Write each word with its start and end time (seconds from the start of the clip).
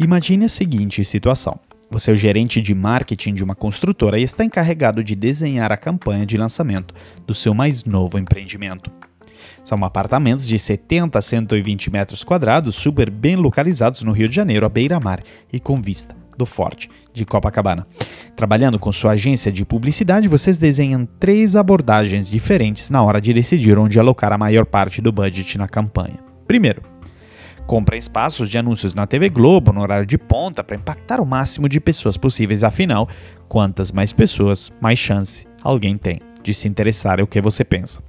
Imagine 0.00 0.44
a 0.44 0.48
seguinte 0.48 1.04
situação. 1.04 1.58
Você 1.90 2.12
é 2.12 2.14
o 2.14 2.16
gerente 2.16 2.62
de 2.62 2.72
marketing 2.72 3.34
de 3.34 3.42
uma 3.42 3.56
construtora 3.56 4.16
e 4.16 4.22
está 4.22 4.44
encarregado 4.44 5.02
de 5.02 5.16
desenhar 5.16 5.72
a 5.72 5.76
campanha 5.76 6.24
de 6.24 6.36
lançamento 6.36 6.94
do 7.26 7.34
seu 7.34 7.52
mais 7.52 7.84
novo 7.84 8.16
empreendimento. 8.16 8.92
São 9.64 9.84
apartamentos 9.84 10.46
de 10.46 10.56
70 10.56 11.18
a 11.18 11.22
120 11.22 11.90
metros 11.90 12.22
quadrados, 12.22 12.76
super 12.76 13.10
bem 13.10 13.34
localizados 13.34 14.04
no 14.04 14.12
Rio 14.12 14.28
de 14.28 14.36
Janeiro, 14.36 14.64
à 14.64 14.68
beira-mar 14.68 15.20
e 15.52 15.58
com 15.58 15.82
vista 15.82 16.14
do 16.36 16.46
Forte 16.46 16.88
de 17.12 17.24
Copacabana. 17.24 17.84
Trabalhando 18.36 18.78
com 18.78 18.92
sua 18.92 19.12
agência 19.12 19.50
de 19.50 19.64
publicidade, 19.64 20.28
vocês 20.28 20.58
desenham 20.58 21.06
três 21.18 21.56
abordagens 21.56 22.30
diferentes 22.30 22.88
na 22.88 23.02
hora 23.02 23.20
de 23.20 23.32
decidir 23.32 23.76
onde 23.76 23.98
alocar 23.98 24.32
a 24.32 24.38
maior 24.38 24.64
parte 24.64 25.02
do 25.02 25.10
budget 25.10 25.58
na 25.58 25.66
campanha. 25.66 26.20
Primeiro, 26.46 26.82
compra 27.68 27.98
espaços 27.98 28.48
de 28.48 28.56
anúncios 28.56 28.94
na 28.94 29.06
TV 29.06 29.28
Globo 29.28 29.74
no 29.74 29.82
horário 29.82 30.06
de 30.06 30.16
ponta 30.16 30.64
para 30.64 30.74
impactar 30.74 31.20
o 31.20 31.26
máximo 31.26 31.68
de 31.68 31.78
pessoas 31.78 32.16
possíveis. 32.16 32.64
Afinal, 32.64 33.06
quantas 33.46 33.92
mais 33.92 34.10
pessoas, 34.10 34.72
mais 34.80 34.98
chance 34.98 35.46
alguém 35.62 35.98
tem 35.98 36.18
de 36.42 36.54
se 36.54 36.66
interessar 36.66 37.20
em 37.20 37.22
o 37.22 37.26
que 37.26 37.42
você 37.42 37.62
pensa. 37.62 38.02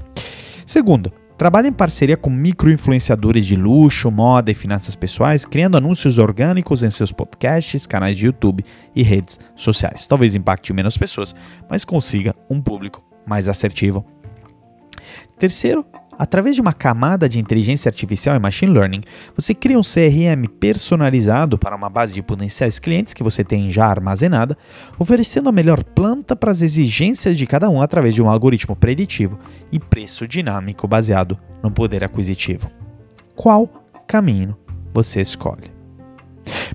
Segundo, 0.66 1.12
trabalha 1.38 1.68
em 1.68 1.74
parceria 1.74 2.16
com 2.16 2.30
micro-influenciadores 2.30 3.46
de 3.46 3.58
luxo, 3.58 4.10
moda 4.10 4.50
e 4.50 4.54
finanças 4.54 4.96
pessoais, 4.96 5.44
criando 5.44 5.76
anúncios 5.76 6.18
orgânicos 6.20 6.82
em 6.82 6.90
seus 6.90 7.12
podcasts, 7.12 7.86
canais 7.86 8.16
de 8.16 8.28
YouTube 8.28 8.64
e 8.96 9.04
redes 9.04 9.42
sociais. 9.58 10.08
Talvez 10.08 10.36
impacte 10.36 10.72
menos 10.72 10.98
pessoas, 10.98 11.36
mas 11.70 11.84
consiga 11.84 12.34
um 12.50 12.62
público 12.62 13.04
mais 13.28 13.50
assertivo. 13.50 14.06
Terceiro, 15.38 15.86
Através 16.20 16.54
de 16.54 16.62
uma 16.62 16.74
camada 16.74 17.30
de 17.30 17.40
inteligência 17.40 17.88
artificial 17.88 18.36
e 18.36 18.40
machine 18.40 18.74
learning, 18.74 19.00
você 19.34 19.54
cria 19.54 19.80
um 19.80 19.82
CRM 19.82 20.50
personalizado 20.60 21.58
para 21.58 21.74
uma 21.74 21.90
base 21.90 22.14
de 22.14 22.22
potenciais 22.22 22.78
clientes 22.78 23.14
que 23.14 23.24
você 23.24 23.42
tem 23.42 23.72
já 23.72 23.86
armazenada, 23.86 24.58
oferecendo 25.00 25.48
a 25.48 25.54
melhor 25.54 25.82
planta 25.82 26.36
para 26.36 26.52
as 26.52 26.62
exigências 26.62 27.38
de 27.38 27.48
cada 27.48 27.70
um 27.70 27.82
através 27.82 28.14
de 28.14 28.22
um 28.22 28.30
algoritmo 28.30 28.76
preditivo 28.76 29.40
e 29.72 29.80
preço 29.80 30.28
dinâmico 30.28 30.90
baseado 30.90 31.40
no 31.64 31.72
poder 31.72 32.04
aquisitivo. 32.04 32.70
Qual 33.34 33.70
caminho 34.06 34.58
você 34.94 35.22
escolhe? 35.22 35.72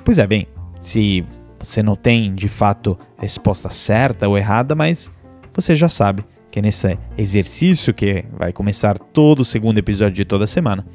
Pois 0.03 0.17
é, 0.17 0.27
bem, 0.27 0.49
se 0.81 1.23
você 1.59 1.83
não 1.83 1.97
tem 1.97 2.35
de 2.35 2.49
fato 2.49 2.99
resposta 3.19 3.69
certa 3.69 4.27
ou 4.27 4.39
errada, 4.39 4.75
mas 4.75 5.11
você 5.53 5.75
já 5.75 5.91
sabe 5.91 6.25
que 6.55 6.61
é 6.61 6.63
nesse 6.63 6.97
exercício 7.19 7.93
que 7.93 8.25
vai 8.31 8.53
começar 8.53 8.97
todo 8.97 9.41
o 9.41 9.45
segundo 9.45 9.79
episódio 9.79 10.15
de 10.15 10.25
toda 10.25 10.47
semana, 10.47 10.87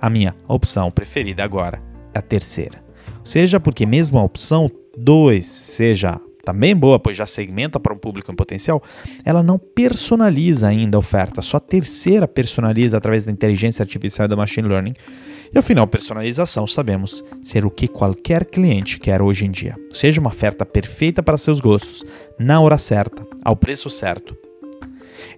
a 0.00 0.08
minha 0.08 0.32
opção 0.46 0.92
preferida 0.92 1.42
agora 1.42 1.82
é 2.14 2.20
a 2.20 2.22
terceira. 2.22 2.80
Seja 3.24 3.58
porque 3.58 3.84
mesmo 3.84 4.16
a 4.16 4.22
opção 4.22 4.70
2 4.96 5.44
seja 5.44 6.20
também 6.44 6.74
boa, 6.76 7.00
pois 7.00 7.16
já 7.16 7.26
segmenta 7.26 7.80
para 7.80 7.92
um 7.92 7.98
público 7.98 8.30
em 8.30 8.36
potencial, 8.36 8.80
ela 9.24 9.42
não 9.42 9.58
personaliza 9.58 10.68
ainda 10.68 10.96
a 10.96 11.00
oferta, 11.00 11.42
só 11.42 11.56
a 11.56 11.60
terceira 11.60 12.28
personaliza 12.28 12.96
através 12.96 13.24
da 13.24 13.32
inteligência 13.32 13.82
artificial 13.82 14.26
e 14.26 14.28
do 14.28 14.36
machine 14.36 14.68
learning. 14.68 14.94
E 15.52 15.58
afinal, 15.58 15.88
personalização 15.88 16.64
sabemos 16.64 17.24
ser 17.42 17.66
o 17.66 17.72
que 17.72 17.88
qualquer 17.88 18.44
cliente 18.44 19.00
quer 19.00 19.20
hoje 19.20 19.46
em 19.46 19.50
dia. 19.50 19.74
Seja 19.92 20.20
uma 20.20 20.30
oferta 20.30 20.64
perfeita 20.64 21.24
para 21.24 21.36
seus 21.36 21.58
gostos, 21.58 22.04
na 22.38 22.60
hora 22.60 22.78
certa, 22.78 23.26
ao 23.44 23.56
preço 23.56 23.90
certo 23.90 24.47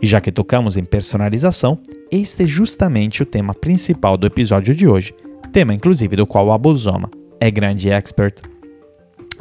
e 0.01 0.07
já 0.07 0.21
que 0.21 0.33
tocamos 0.33 0.77
em 0.77 0.85
personalização, 0.85 1.79
este 2.11 2.45
é 2.45 2.47
justamente 2.47 3.23
o 3.23 3.27
tema 3.27 3.55
principal 3.55 4.17
do 4.17 4.27
episódio 4.27 4.75
de 4.75 4.87
hoje, 4.87 5.15
tema 5.53 5.75
inclusive 5.75 6.17
do 6.17 6.27
qual 6.27 6.51
a 6.51 6.59
Bosoma 6.59 7.11
é 7.39 7.51
grande 7.51 7.91
expert. 7.91 8.43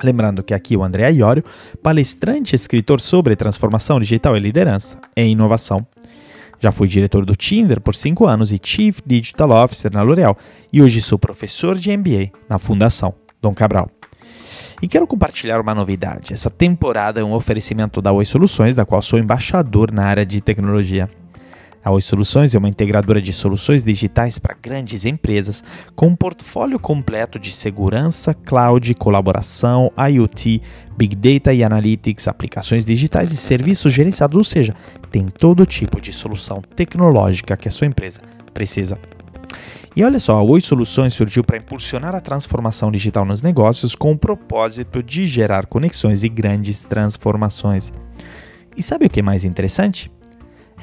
Lembrando 0.02 0.44
que 0.44 0.54
aqui 0.54 0.78
o 0.78 0.84
André 0.84 1.12
Iorio, 1.12 1.44
palestrante 1.84 2.54
e 2.54 2.56
escritor 2.56 3.02
sobre 3.02 3.36
transformação 3.36 4.00
digital 4.00 4.38
e 4.38 4.40
liderança 4.40 4.98
e 5.16 5.24
inovação. 5.24 5.86
Já 6.60 6.72
fui 6.72 6.88
diretor 6.88 7.26
do 7.26 7.36
Tinder 7.36 7.80
por 7.80 7.96
5 7.96 8.26
anos 8.26 8.52
e 8.52 8.60
Chief 8.62 9.00
Digital 9.06 9.52
Officer 9.52 9.92
na 9.92 10.02
L'Oréal 10.02 10.38
e 10.72 10.82
hoje 10.82 11.02
sou 11.02 11.18
professor 11.18 11.78
de 11.78 11.96
MBA 11.96 12.32
na 12.50 12.60
Fundação 12.60 13.14
Dom 13.42 13.54
Cabral. 13.54 13.99
E 14.82 14.88
quero 14.88 15.06
compartilhar 15.06 15.60
uma 15.60 15.76
novidade. 15.76 16.32
Essa 16.32 16.50
temporada 16.50 17.20
é 17.20 17.24
um 17.24 17.34
oferecimento 17.34 18.02
da 18.02 18.14
Oi 18.14 18.24
Soluções, 18.24 18.76
da 18.76 18.86
qual 18.86 19.02
sou 19.02 19.20
embaixador 19.20 19.92
na 19.92 20.06
área 20.06 20.26
de 20.26 20.40
tecnologia. 20.40 21.10
A 21.84 21.92
Oi 21.92 22.02
Soluções 22.02 22.54
é 22.54 22.58
uma 22.58 22.70
integradora 22.70 23.22
de 23.22 23.34
soluções 23.34 23.84
digitais 23.84 24.38
para 24.38 24.56
grandes 24.62 25.06
empresas, 25.06 25.64
com 25.96 26.08
um 26.08 26.16
portfólio 26.16 26.80
completo 26.80 27.38
de 27.38 27.52
segurança, 27.52 28.34
cloud, 28.34 28.94
colaboração, 28.96 29.92
IoT, 29.98 30.62
Big 30.98 31.16
Data 31.16 31.54
e 31.54 31.64
Analytics, 31.64 32.28
aplicações 32.28 32.86
digitais 32.86 33.32
e 33.32 33.38
serviços 33.38 33.94
gerenciados, 33.94 34.38
ou 34.38 34.44
seja, 34.44 34.74
tem 35.10 35.26
todo 35.26 35.66
tipo 35.66 36.02
de 36.02 36.14
solução 36.14 36.62
tecnológica 36.76 37.58
que 37.58 37.68
a 37.68 37.72
sua 37.72 37.88
empresa 37.88 38.22
precisa. 38.54 38.98
E 39.96 40.04
olha 40.04 40.20
só, 40.20 40.38
a 40.38 40.44
Oi 40.44 40.62
Soluções 40.62 41.14
surgiu 41.14 41.44
para 41.44 41.58
impulsionar 41.58 42.16
a 42.16 42.22
transformação 42.22 42.92
digital 42.92 43.26
nos 43.26 43.42
negócios 43.42 43.96
com 43.96 44.12
o 44.12 44.18
propósito 44.18 45.02
de 45.02 45.26
gerar 45.26 45.66
conexões 45.66 46.24
e 46.24 46.30
grandes 46.30 46.84
transformações. 46.84 47.92
E 48.78 48.84
sabe 48.84 49.08
o 49.08 49.10
que 49.10 49.20
é 49.20 49.24
mais 49.24 49.44
interessante? 49.44 50.12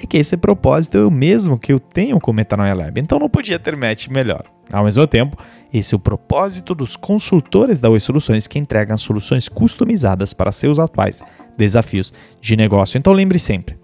É 0.03 0.07
que 0.07 0.19
esse 0.19 0.37
propósito 0.37 0.99
é 0.99 1.05
o 1.07 1.11
mesmo 1.11 1.59
que 1.59 1.73
eu 1.73 1.81
tenho 1.81 2.21
com 2.21 2.31
o 2.31 2.35
Metanoia 2.35 2.75
Lab, 2.75 3.01
então 3.01 3.19
não 3.19 3.31
podia 3.31 3.59
ter 3.59 3.77
match 3.77 4.09
melhor. 4.09 4.45
Ao 4.71 4.85
mesmo 4.85 5.07
tempo, 5.07 5.37
esse 5.73 5.95
é 5.95 5.97
o 5.97 6.01
propósito 6.01 6.75
dos 6.75 6.97
consultores 6.97 7.81
da 7.81 7.89
Oi 7.89 8.01
Soluções 8.01 8.47
que 8.47 8.59
entregam 8.59 8.99
soluções 8.99 9.49
customizadas 9.49 10.35
para 10.35 10.53
seus 10.53 10.79
atuais 10.79 11.23
desafios 11.57 12.13
de 12.41 12.57
negócio. 12.57 12.99
Então 12.99 13.13
lembre 13.13 13.39
sempre, 13.39 13.79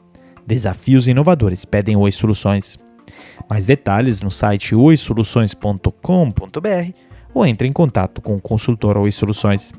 desafios 0.47 1.09
inovadores 1.09 1.65
pedem 1.65 1.97
Oi 1.97 2.13
Soluções. 2.13 2.79
Mais 3.49 3.67
detalhes 3.67 4.21
no 4.21 4.31
site 4.31 4.75
oisoluções.com.br 4.75 6.93
ou 7.35 7.47
entre 7.47 7.67
em 7.67 7.73
contato 7.73 8.21
com 8.21 8.37
o 8.37 8.41
consultor 8.41 8.97
Oi 8.97 9.11
Soluções. 9.11 9.73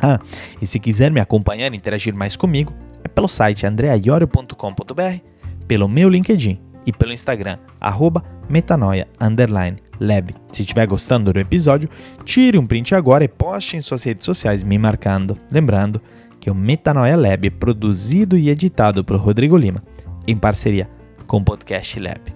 Ah, 0.00 0.18
e 0.60 0.66
se 0.66 0.78
quiser 0.78 1.10
me 1.10 1.20
acompanhar 1.20 1.72
e 1.72 1.76
interagir 1.76 2.14
mais 2.14 2.36
comigo, 2.36 2.72
é 3.02 3.08
pelo 3.08 3.28
site 3.28 3.66
andreaiorio.com.br, 3.66 5.22
pelo 5.68 5.88
meu 5.88 6.08
LinkedIn 6.08 6.60
e 6.86 6.92
pelo 6.92 7.12
Instagram, 7.12 7.58
metanoia_lab. 8.48 10.34
Se 10.52 10.62
estiver 10.62 10.86
gostando 10.86 11.32
do 11.32 11.38
episódio, 11.38 11.88
tire 12.24 12.58
um 12.58 12.66
print 12.66 12.94
agora 12.94 13.24
e 13.24 13.28
poste 13.28 13.76
em 13.76 13.80
suas 13.80 14.02
redes 14.02 14.24
sociais 14.24 14.62
me 14.62 14.78
marcando. 14.78 15.38
Lembrando 15.50 16.00
que 16.40 16.50
o 16.50 16.54
Metanoia 16.54 17.16
Lab 17.16 17.46
é 17.46 17.50
produzido 17.50 18.36
e 18.36 18.50
editado 18.50 19.02
por 19.02 19.16
Rodrigo 19.16 19.56
Lima, 19.56 19.82
em 20.28 20.36
parceria 20.36 20.90
com 21.26 21.38
o 21.38 21.44
Podcast 21.44 21.98
Lab. 21.98 22.33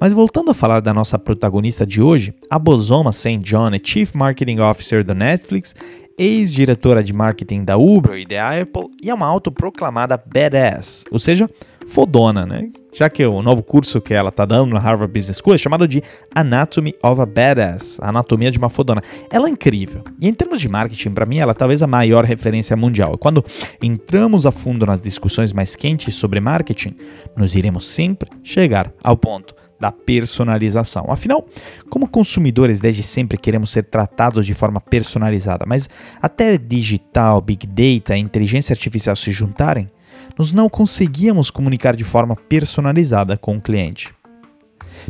Mas 0.00 0.12
voltando 0.12 0.50
a 0.50 0.54
falar 0.54 0.80
da 0.80 0.92
nossa 0.92 1.18
protagonista 1.18 1.86
de 1.86 2.02
hoje, 2.02 2.34
a 2.50 2.58
Bosoma 2.58 3.12
St. 3.12 3.38
John 3.38 3.70
é 3.74 3.80
Chief 3.82 4.12
Marketing 4.14 4.58
Officer 4.58 5.04
da 5.04 5.14
Netflix, 5.14 5.74
ex-diretora 6.18 7.02
de 7.02 7.12
marketing 7.12 7.64
da 7.64 7.76
Uber 7.76 8.18
e 8.18 8.26
da 8.26 8.60
Apple 8.60 8.88
e 9.02 9.10
é 9.10 9.14
uma 9.14 9.26
autoproclamada 9.26 10.16
badass, 10.16 11.04
ou 11.10 11.18
seja, 11.18 11.48
fodona, 11.86 12.46
né? 12.46 12.70
Já 12.92 13.08
que 13.08 13.24
o 13.24 13.40
novo 13.40 13.62
curso 13.62 14.00
que 14.00 14.12
ela 14.12 14.28
está 14.28 14.44
dando 14.44 14.74
na 14.74 14.78
Harvard 14.78 15.12
Business 15.12 15.38
School 15.38 15.54
é 15.54 15.58
chamado 15.58 15.88
de 15.88 16.02
Anatomy 16.34 16.94
of 17.02 17.20
a 17.20 17.26
Badass, 17.26 17.98
anatomia 18.00 18.50
de 18.50 18.58
uma 18.58 18.68
fodona. 18.68 19.02
Ela 19.30 19.48
é 19.48 19.50
incrível. 19.50 20.04
E 20.20 20.28
em 20.28 20.34
termos 20.34 20.60
de 20.60 20.68
marketing, 20.68 21.10
para 21.10 21.24
mim, 21.24 21.38
ela 21.38 21.52
é 21.52 21.54
talvez 21.54 21.80
a 21.80 21.86
maior 21.86 22.24
referência 22.24 22.76
mundial. 22.76 23.14
E 23.14 23.18
quando 23.18 23.42
entramos 23.82 24.44
a 24.44 24.52
fundo 24.52 24.84
nas 24.84 25.00
discussões 25.00 25.54
mais 25.54 25.74
quentes 25.74 26.14
sobre 26.14 26.38
marketing, 26.38 26.94
nós 27.34 27.54
iremos 27.54 27.86
sempre 27.86 28.30
chegar 28.44 28.92
ao 29.02 29.16
ponto 29.16 29.54
da 29.82 29.90
personalização. 29.90 31.06
Afinal, 31.08 31.44
como 31.90 32.06
consumidores 32.06 32.78
desde 32.78 33.02
sempre 33.02 33.36
queremos 33.36 33.70
ser 33.70 33.82
tratados 33.82 34.46
de 34.46 34.54
forma 34.54 34.80
personalizada, 34.80 35.64
mas 35.66 35.90
até 36.20 36.56
digital, 36.56 37.40
big 37.40 37.66
data 37.66 38.16
e 38.16 38.20
inteligência 38.20 38.72
artificial 38.72 39.16
se 39.16 39.32
juntarem, 39.32 39.90
nós 40.38 40.52
não 40.52 40.68
conseguíamos 40.68 41.50
comunicar 41.50 41.96
de 41.96 42.04
forma 42.04 42.36
personalizada 42.36 43.36
com 43.36 43.56
o 43.56 43.60
cliente. 43.60 44.14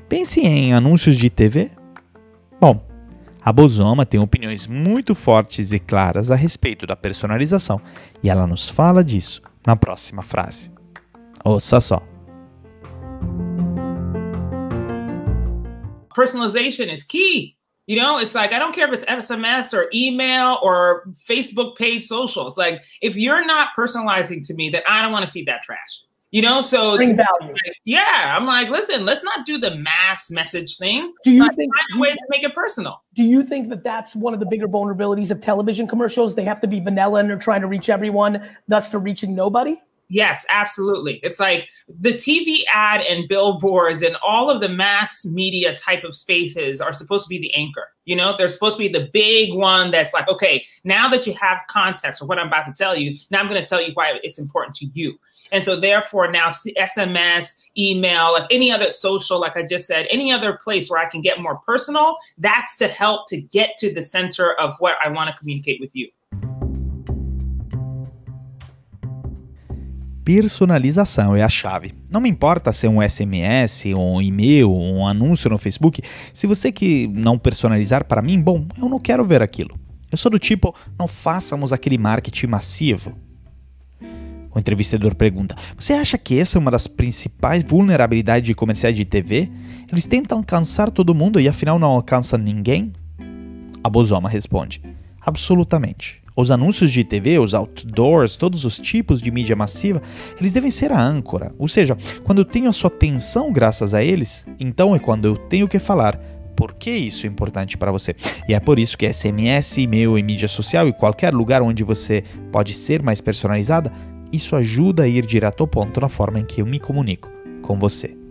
Pense 0.08 0.40
em 0.40 0.72
anúncios 0.72 1.18
de 1.18 1.28
TV. 1.28 1.70
Bom, 2.58 2.82
a 3.44 3.52
Bosoma 3.52 4.06
tem 4.06 4.18
opiniões 4.18 4.66
muito 4.66 5.14
fortes 5.14 5.70
e 5.70 5.78
claras 5.78 6.30
a 6.30 6.34
respeito 6.34 6.86
da 6.86 6.96
personalização 6.96 7.78
e 8.22 8.30
ela 8.30 8.46
nos 8.46 8.70
fala 8.70 9.04
disso 9.04 9.42
na 9.66 9.76
próxima 9.76 10.22
frase. 10.22 10.72
Ouça 11.44 11.78
só. 11.78 12.11
Personalization 16.16 16.88
is 16.92 17.02
key. 17.04 17.56
You 17.86 17.96
know, 17.96 18.18
it's 18.18 18.34
like 18.34 18.52
I 18.52 18.58
don't 18.58 18.72
care 18.74 18.86
if 18.86 18.92
it's 18.94 19.04
SMS 19.04 19.74
or 19.74 19.88
email 19.92 20.58
or 20.62 21.04
Facebook 21.28 21.76
paid 21.76 22.02
social. 22.04 22.46
It's 22.46 22.56
like 22.56 22.82
if 23.02 23.16
you're 23.16 23.44
not 23.44 23.70
personalizing 23.76 24.46
to 24.46 24.54
me, 24.54 24.70
then 24.70 24.82
I 24.88 25.02
don't 25.02 25.10
want 25.12 25.26
to 25.26 25.30
see 25.30 25.42
that 25.44 25.62
trash. 25.62 26.00
You 26.30 26.40
know, 26.40 26.62
so 26.62 26.96
Bring 26.96 27.16
to- 27.18 27.26
value. 27.40 27.54
yeah, 27.84 28.34
I'm 28.38 28.46
like, 28.46 28.70
listen, 28.70 29.04
let's 29.04 29.22
not 29.22 29.44
do 29.44 29.58
the 29.58 29.74
mass 29.76 30.30
message 30.30 30.78
thing. 30.78 31.12
Do 31.24 31.30
you 31.30 31.42
Let's 31.42 31.56
think 31.56 31.70
find 31.74 31.98
a 31.98 32.00
way 32.00 32.10
to 32.10 32.24
make 32.30 32.42
it 32.42 32.54
personal. 32.54 33.02
do 33.14 33.22
you 33.22 33.42
think 33.42 33.68
that 33.68 33.84
that's 33.84 34.16
one 34.16 34.32
of 34.32 34.40
the 34.40 34.46
bigger 34.46 34.66
vulnerabilities 34.66 35.30
of 35.30 35.40
television 35.42 35.86
commercials? 35.86 36.34
They 36.34 36.44
have 36.44 36.58
to 36.62 36.66
be 36.66 36.80
vanilla 36.80 37.20
and 37.20 37.28
they're 37.28 37.36
trying 37.36 37.60
to 37.60 37.66
reach 37.66 37.90
everyone, 37.90 38.48
thus 38.66 38.88
to 38.90 38.98
reaching 38.98 39.34
nobody. 39.34 39.76
Yes, 40.12 40.44
absolutely. 40.50 41.20
It's 41.22 41.40
like 41.40 41.70
the 41.88 42.12
TV 42.12 42.64
ad 42.70 43.00
and 43.00 43.26
billboards 43.26 44.02
and 44.02 44.14
all 44.16 44.50
of 44.50 44.60
the 44.60 44.68
mass 44.68 45.24
media 45.24 45.74
type 45.74 46.04
of 46.04 46.14
spaces 46.14 46.82
are 46.82 46.92
supposed 46.92 47.24
to 47.24 47.30
be 47.30 47.38
the 47.38 47.54
anchor. 47.54 47.88
You 48.04 48.16
know, 48.16 48.34
they're 48.36 48.48
supposed 48.48 48.76
to 48.76 48.82
be 48.82 48.88
the 48.88 49.08
big 49.10 49.54
one 49.54 49.90
that's 49.90 50.12
like, 50.12 50.28
okay, 50.28 50.66
now 50.84 51.08
that 51.08 51.26
you 51.26 51.32
have 51.40 51.62
context 51.70 52.20
for 52.20 52.26
what 52.26 52.38
I'm 52.38 52.48
about 52.48 52.66
to 52.66 52.74
tell 52.74 52.94
you, 52.94 53.16
now 53.30 53.40
I'm 53.40 53.48
going 53.48 53.58
to 53.58 53.66
tell 53.66 53.80
you 53.80 53.92
why 53.94 54.18
it's 54.22 54.38
important 54.38 54.76
to 54.76 54.86
you. 54.92 55.18
And 55.50 55.64
so, 55.64 55.80
therefore, 55.80 56.30
now 56.30 56.48
SMS, 56.48 57.54
email, 57.78 58.34
like 58.34 58.48
any 58.50 58.70
other 58.70 58.90
social, 58.90 59.40
like 59.40 59.56
I 59.56 59.62
just 59.62 59.86
said, 59.86 60.08
any 60.10 60.30
other 60.30 60.58
place 60.62 60.90
where 60.90 61.00
I 61.00 61.08
can 61.08 61.22
get 61.22 61.40
more 61.40 61.56
personal, 61.64 62.18
that's 62.36 62.76
to 62.76 62.88
help 62.88 63.28
to 63.28 63.40
get 63.40 63.78
to 63.78 63.94
the 63.94 64.02
center 64.02 64.52
of 64.60 64.74
what 64.78 64.98
I 65.02 65.08
want 65.08 65.30
to 65.30 65.36
communicate 65.36 65.80
with 65.80 65.96
you. 65.96 66.10
Personalização 70.24 71.34
é 71.34 71.42
a 71.42 71.48
chave. 71.48 71.92
Não 72.08 72.20
me 72.20 72.28
importa 72.28 72.72
se 72.72 72.86
é 72.86 72.90
um 72.90 73.02
SMS, 73.02 73.86
um 73.98 74.22
e-mail, 74.22 74.72
um 74.72 75.06
anúncio 75.06 75.50
no 75.50 75.58
Facebook. 75.58 76.00
Se 76.32 76.46
você 76.46 76.70
que 76.70 77.08
não 77.08 77.38
personalizar 77.38 78.04
para 78.04 78.22
mim, 78.22 78.40
bom, 78.40 78.66
eu 78.80 78.88
não 78.88 79.00
quero 79.00 79.24
ver 79.24 79.42
aquilo. 79.42 79.78
Eu 80.10 80.16
sou 80.16 80.30
do 80.30 80.38
tipo, 80.38 80.74
não 80.96 81.08
façamos 81.08 81.72
aquele 81.72 81.98
marketing 81.98 82.46
massivo. 82.46 83.16
O 84.54 84.58
entrevistador 84.58 85.14
pergunta: 85.16 85.56
Você 85.76 85.94
acha 85.94 86.16
que 86.16 86.38
essa 86.38 86.56
é 86.56 86.60
uma 86.60 86.70
das 86.70 86.86
principais 86.86 87.64
vulnerabilidades 87.64 88.46
de 88.46 88.54
comerciais 88.54 88.94
de 88.94 89.04
TV? 89.04 89.50
Eles 89.90 90.06
tentam 90.06 90.38
alcançar 90.38 90.90
todo 90.90 91.14
mundo 91.14 91.40
e 91.40 91.48
afinal 91.48 91.78
não 91.78 91.88
alcançam 91.88 92.38
ninguém? 92.38 92.92
A 93.82 93.90
Bozoma 93.90 94.28
responde: 94.28 94.80
Absolutamente. 95.20 96.21
Os 96.34 96.50
anúncios 96.50 96.90
de 96.90 97.04
TV, 97.04 97.38
os 97.38 97.54
outdoors, 97.54 98.36
todos 98.36 98.64
os 98.64 98.78
tipos 98.78 99.20
de 99.20 99.30
mídia 99.30 99.54
massiva, 99.54 100.00
eles 100.38 100.52
devem 100.52 100.70
ser 100.70 100.92
a 100.92 101.00
âncora. 101.00 101.54
Ou 101.58 101.68
seja, 101.68 101.96
quando 102.24 102.38
eu 102.38 102.44
tenho 102.44 102.68
a 102.68 102.72
sua 102.72 102.88
atenção 102.88 103.52
graças 103.52 103.92
a 103.92 104.02
eles, 104.02 104.46
então 104.58 104.94
é 104.94 104.98
quando 104.98 105.26
eu 105.26 105.36
tenho 105.36 105.68
que 105.68 105.78
falar 105.78 106.18
por 106.56 106.74
que 106.74 106.90
isso 106.90 107.26
é 107.26 107.28
importante 107.28 107.76
para 107.76 107.92
você. 107.92 108.14
E 108.48 108.54
é 108.54 108.60
por 108.60 108.78
isso 108.78 108.96
que 108.96 109.10
SMS, 109.10 109.78
e-mail 109.78 110.18
e 110.18 110.22
mídia 110.22 110.48
social 110.48 110.88
e 110.88 110.92
qualquer 110.92 111.34
lugar 111.34 111.62
onde 111.62 111.82
você 111.82 112.24
pode 112.50 112.72
ser 112.72 113.02
mais 113.02 113.20
personalizada, 113.20 113.92
isso 114.32 114.56
ajuda 114.56 115.02
a 115.02 115.08
ir 115.08 115.26
direto 115.26 115.62
ao 115.62 115.68
ponto 115.68 116.00
na 116.00 116.08
forma 116.08 116.40
em 116.40 116.44
que 116.44 116.62
eu 116.62 116.66
me 116.66 116.80
comunico 116.80 117.30
com 117.62 117.78
você. 117.78 118.21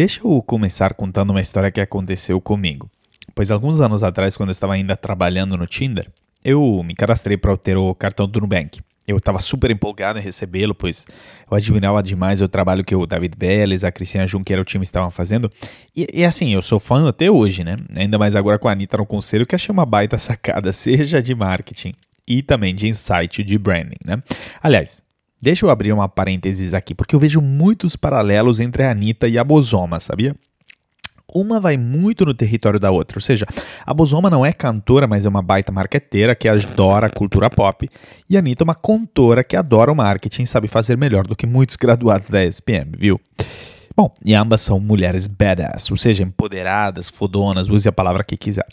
Deixa 0.00 0.20
eu 0.24 0.42
começar 0.42 0.94
contando 0.94 1.28
uma 1.28 1.42
história 1.42 1.70
que 1.70 1.78
aconteceu 1.78 2.40
comigo. 2.40 2.90
Pois 3.34 3.50
alguns 3.50 3.82
anos 3.82 4.02
atrás, 4.02 4.34
quando 4.34 4.48
eu 4.48 4.52
estava 4.52 4.72
ainda 4.72 4.96
trabalhando 4.96 5.58
no 5.58 5.66
Tinder, 5.66 6.08
eu 6.42 6.82
me 6.82 6.94
cadastrei 6.94 7.36
para 7.36 7.54
ter 7.58 7.76
o 7.76 7.94
cartão 7.94 8.26
do 8.26 8.40
Nubank. 8.40 8.80
Eu 9.06 9.18
estava 9.18 9.38
super 9.40 9.70
empolgado 9.70 10.18
em 10.18 10.22
recebê-lo, 10.22 10.74
pois 10.74 11.06
eu 11.50 11.54
admirava 11.54 12.02
demais 12.02 12.40
o 12.40 12.48
trabalho 12.48 12.82
que 12.82 12.96
o 12.96 13.04
David 13.04 13.36
Vélez, 13.38 13.84
a 13.84 13.92
Cristina 13.92 14.26
Junqueira 14.26 14.60
e 14.60 14.64
o 14.64 14.64
time 14.64 14.84
estavam 14.84 15.10
fazendo. 15.10 15.52
E, 15.94 16.06
e, 16.14 16.24
assim, 16.24 16.54
eu 16.54 16.62
sou 16.62 16.80
fã 16.80 17.06
até 17.06 17.30
hoje, 17.30 17.62
né? 17.62 17.76
Ainda 17.94 18.18
mais 18.18 18.34
agora 18.34 18.58
com 18.58 18.68
a 18.68 18.72
Anitta 18.72 18.96
no 18.96 19.04
conselho, 19.04 19.44
que 19.44 19.54
achei 19.54 19.70
uma 19.70 19.84
baita 19.84 20.16
sacada, 20.16 20.72
seja 20.72 21.22
de 21.22 21.34
marketing 21.34 21.92
e 22.26 22.42
também 22.42 22.74
de 22.74 22.88
insight 22.88 23.44
de 23.44 23.58
branding, 23.58 24.00
né? 24.06 24.22
Aliás, 24.62 25.02
Deixa 25.42 25.64
eu 25.64 25.70
abrir 25.70 25.92
uma 25.92 26.08
parênteses 26.08 26.74
aqui, 26.74 26.94
porque 26.94 27.14
eu 27.14 27.18
vejo 27.18 27.40
muitos 27.40 27.96
paralelos 27.96 28.60
entre 28.60 28.82
a 28.82 28.90
Anitta 28.90 29.26
e 29.26 29.38
a 29.38 29.44
Bozoma, 29.44 29.98
sabia? 29.98 30.36
Uma 31.32 31.60
vai 31.60 31.78
muito 31.78 32.24
no 32.24 32.34
território 32.34 32.78
da 32.78 32.90
outra, 32.90 33.16
ou 33.16 33.22
seja, 33.22 33.46
a 33.86 33.94
Bozoma 33.94 34.28
não 34.28 34.44
é 34.44 34.52
cantora, 34.52 35.06
mas 35.06 35.24
é 35.24 35.28
uma 35.28 35.40
baita 35.40 35.72
marqueteira 35.72 36.34
que 36.34 36.48
adora 36.48 37.06
a 37.06 37.10
cultura 37.10 37.48
pop, 37.48 37.88
e 38.28 38.36
a 38.36 38.40
Anitta 38.40 38.64
é 38.64 38.66
uma 38.66 38.74
contora 38.74 39.42
que 39.42 39.56
adora 39.56 39.90
o 39.90 39.94
marketing 39.94 40.42
e 40.42 40.46
sabe 40.46 40.68
fazer 40.68 40.98
melhor 40.98 41.26
do 41.26 41.36
que 41.36 41.46
muitos 41.46 41.76
graduados 41.76 42.28
da 42.28 42.44
SPM, 42.44 42.92
viu? 42.98 43.18
Bom, 43.96 44.14
e 44.24 44.34
ambas 44.34 44.60
são 44.60 44.78
mulheres 44.78 45.26
badass, 45.26 45.90
ou 45.90 45.96
seja, 45.96 46.22
empoderadas, 46.22 47.08
fodonas, 47.08 47.68
use 47.68 47.88
a 47.88 47.92
palavra 47.92 48.24
que 48.24 48.36
quiser. 48.36 48.66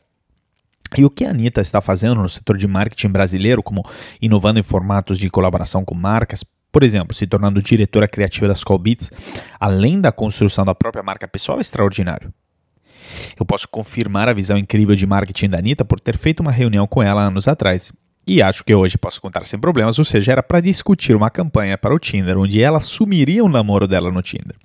E 0.97 1.03
o 1.03 1.09
que 1.09 1.25
a 1.25 1.29
Anitta 1.29 1.61
está 1.61 1.81
fazendo 1.81 2.15
no 2.15 2.29
setor 2.29 2.57
de 2.57 2.67
marketing 2.67 3.09
brasileiro, 3.09 3.61
como 3.61 3.83
inovando 4.21 4.59
em 4.59 4.63
formatos 4.63 5.17
de 5.17 5.29
colaboração 5.29 5.83
com 5.83 5.93
marcas, 5.93 6.43
por 6.77 6.83
exemplo, 6.83 7.15
se 7.15 7.25
tornando 7.25 7.59
diretora 7.59 8.07
criativa 8.07 8.47
das 8.47 8.63
Call 8.63 8.77
Beats, 8.77 9.11
além 9.59 9.99
da 9.99 10.11
construção 10.11 10.63
da 10.63 10.75
própria 10.75 11.01
marca 11.01 11.27
pessoal, 11.27 11.57
é 11.57 11.61
extraordinário. 11.61 12.31
Eu 13.35 13.43
posso 13.47 13.67
confirmar 13.67 14.29
a 14.29 14.33
visão 14.33 14.55
incrível 14.55 14.95
de 14.95 15.07
marketing 15.07 15.49
da 15.49 15.57
Anitta 15.57 15.83
por 15.83 15.99
ter 15.99 16.15
feito 16.15 16.41
uma 16.41 16.51
reunião 16.51 16.85
com 16.85 17.01
ela 17.01 17.23
anos 17.23 17.47
atrás. 17.47 17.91
E 18.27 18.43
acho 18.43 18.63
que 18.63 18.75
hoje 18.75 18.95
posso 18.95 19.19
contar 19.19 19.43
sem 19.47 19.59
problemas, 19.59 19.97
ou 19.97 20.05
seja, 20.05 20.33
era 20.33 20.43
para 20.43 20.61
discutir 20.61 21.15
uma 21.15 21.31
campanha 21.31 21.79
para 21.79 21.95
o 21.95 21.97
Tinder, 21.97 22.37
onde 22.37 22.61
ela 22.61 22.77
assumiria 22.77 23.43
o 23.43 23.49
namoro 23.49 23.87
dela 23.87 24.11
no 24.11 24.21
Tinder. 24.21 24.55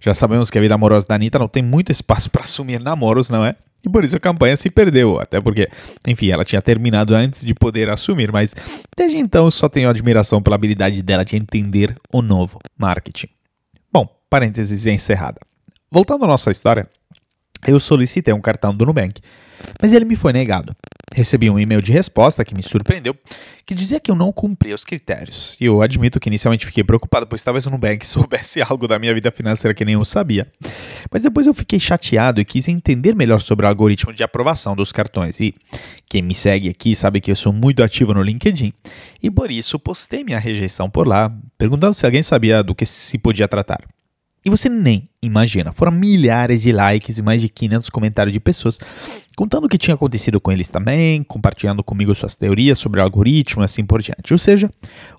Já 0.00 0.14
sabemos 0.14 0.48
que 0.48 0.56
a 0.56 0.62
vida 0.62 0.74
amorosa 0.74 1.06
da 1.06 1.14
Anitta 1.16 1.38
não 1.38 1.48
tem 1.48 1.62
muito 1.62 1.92
espaço 1.92 2.30
para 2.30 2.44
assumir 2.44 2.80
namoros, 2.80 3.28
não 3.28 3.44
é? 3.44 3.54
E 3.84 3.88
por 3.88 4.02
isso 4.02 4.16
a 4.16 4.20
campanha 4.20 4.56
se 4.56 4.70
perdeu, 4.70 5.20
até 5.20 5.40
porque, 5.40 5.68
enfim, 6.06 6.30
ela 6.30 6.44
tinha 6.44 6.62
terminado 6.62 7.14
antes 7.14 7.44
de 7.44 7.52
poder 7.52 7.90
assumir, 7.90 8.32
mas 8.32 8.54
desde 8.96 9.18
então 9.18 9.50
só 9.50 9.68
tenho 9.68 9.90
admiração 9.90 10.42
pela 10.42 10.56
habilidade 10.56 11.02
dela 11.02 11.24
de 11.24 11.36
entender 11.36 11.94
o 12.10 12.22
novo 12.22 12.58
marketing. 12.78 13.28
Bom, 13.92 14.08
parênteses 14.30 14.86
encerrada. 14.86 15.38
Voltando 15.90 16.24
à 16.24 16.28
nossa 16.28 16.50
história, 16.50 16.88
eu 17.66 17.78
solicitei 17.78 18.32
um 18.32 18.40
cartão 18.40 18.74
do 18.74 18.86
Nubank, 18.86 19.20
mas 19.80 19.92
ele 19.92 20.04
me 20.04 20.16
foi 20.16 20.32
negado. 20.32 20.74
Recebi 21.14 21.48
um 21.48 21.60
e-mail 21.60 21.80
de 21.80 21.92
resposta 21.92 22.44
que 22.44 22.56
me 22.56 22.62
surpreendeu, 22.62 23.16
que 23.64 23.72
dizia 23.72 24.00
que 24.00 24.10
eu 24.10 24.16
não 24.16 24.32
cumpria 24.32 24.74
os 24.74 24.84
critérios. 24.84 25.56
E 25.60 25.66
eu 25.66 25.80
admito 25.80 26.18
que 26.18 26.28
inicialmente 26.28 26.66
fiquei 26.66 26.82
preocupado, 26.82 27.24
pois 27.24 27.40
talvez 27.40 27.64
o 27.66 27.70
Nubank 27.70 28.02
soubesse 28.04 28.60
algo 28.60 28.88
da 28.88 28.98
minha 28.98 29.14
vida 29.14 29.30
financeira 29.30 29.72
que 29.72 29.84
nem 29.84 29.94
eu 29.94 30.04
sabia. 30.04 30.50
Mas 31.12 31.22
depois 31.22 31.46
eu 31.46 31.54
fiquei 31.54 31.78
chateado 31.78 32.40
e 32.40 32.44
quis 32.44 32.66
entender 32.66 33.14
melhor 33.14 33.40
sobre 33.40 33.64
o 33.64 33.68
algoritmo 33.68 34.12
de 34.12 34.24
aprovação 34.24 34.74
dos 34.74 34.90
cartões. 34.90 35.38
E 35.38 35.54
quem 36.08 36.20
me 36.20 36.34
segue 36.34 36.68
aqui 36.68 36.96
sabe 36.96 37.20
que 37.20 37.30
eu 37.30 37.36
sou 37.36 37.52
muito 37.52 37.84
ativo 37.84 38.12
no 38.12 38.20
LinkedIn, 38.20 38.72
e 39.22 39.30
por 39.30 39.52
isso 39.52 39.78
postei 39.78 40.24
minha 40.24 40.40
rejeição 40.40 40.90
por 40.90 41.06
lá, 41.06 41.32
perguntando 41.56 41.94
se 41.94 42.04
alguém 42.04 42.24
sabia 42.24 42.60
do 42.60 42.74
que 42.74 42.84
se 42.84 43.18
podia 43.18 43.46
tratar. 43.46 43.84
E 44.44 44.50
você 44.50 44.68
nem 44.68 45.08
imagina, 45.22 45.72
foram 45.72 45.90
milhares 45.90 46.60
de 46.60 46.70
likes 46.70 47.16
e 47.16 47.22
mais 47.22 47.40
de 47.40 47.48
500 47.48 47.88
comentários 47.88 48.32
de 48.32 48.38
pessoas 48.38 48.78
contando 49.34 49.64
o 49.64 49.68
que 49.68 49.78
tinha 49.78 49.94
acontecido 49.94 50.38
com 50.38 50.52
eles 50.52 50.68
também, 50.68 51.22
compartilhando 51.22 51.82
comigo 51.82 52.14
suas 52.14 52.36
teorias 52.36 52.78
sobre 52.78 53.00
o 53.00 53.02
algoritmo 53.02 53.62
e 53.62 53.64
assim 53.64 53.86
por 53.86 54.02
diante. 54.02 54.34
Ou 54.34 54.38
seja, 54.38 54.70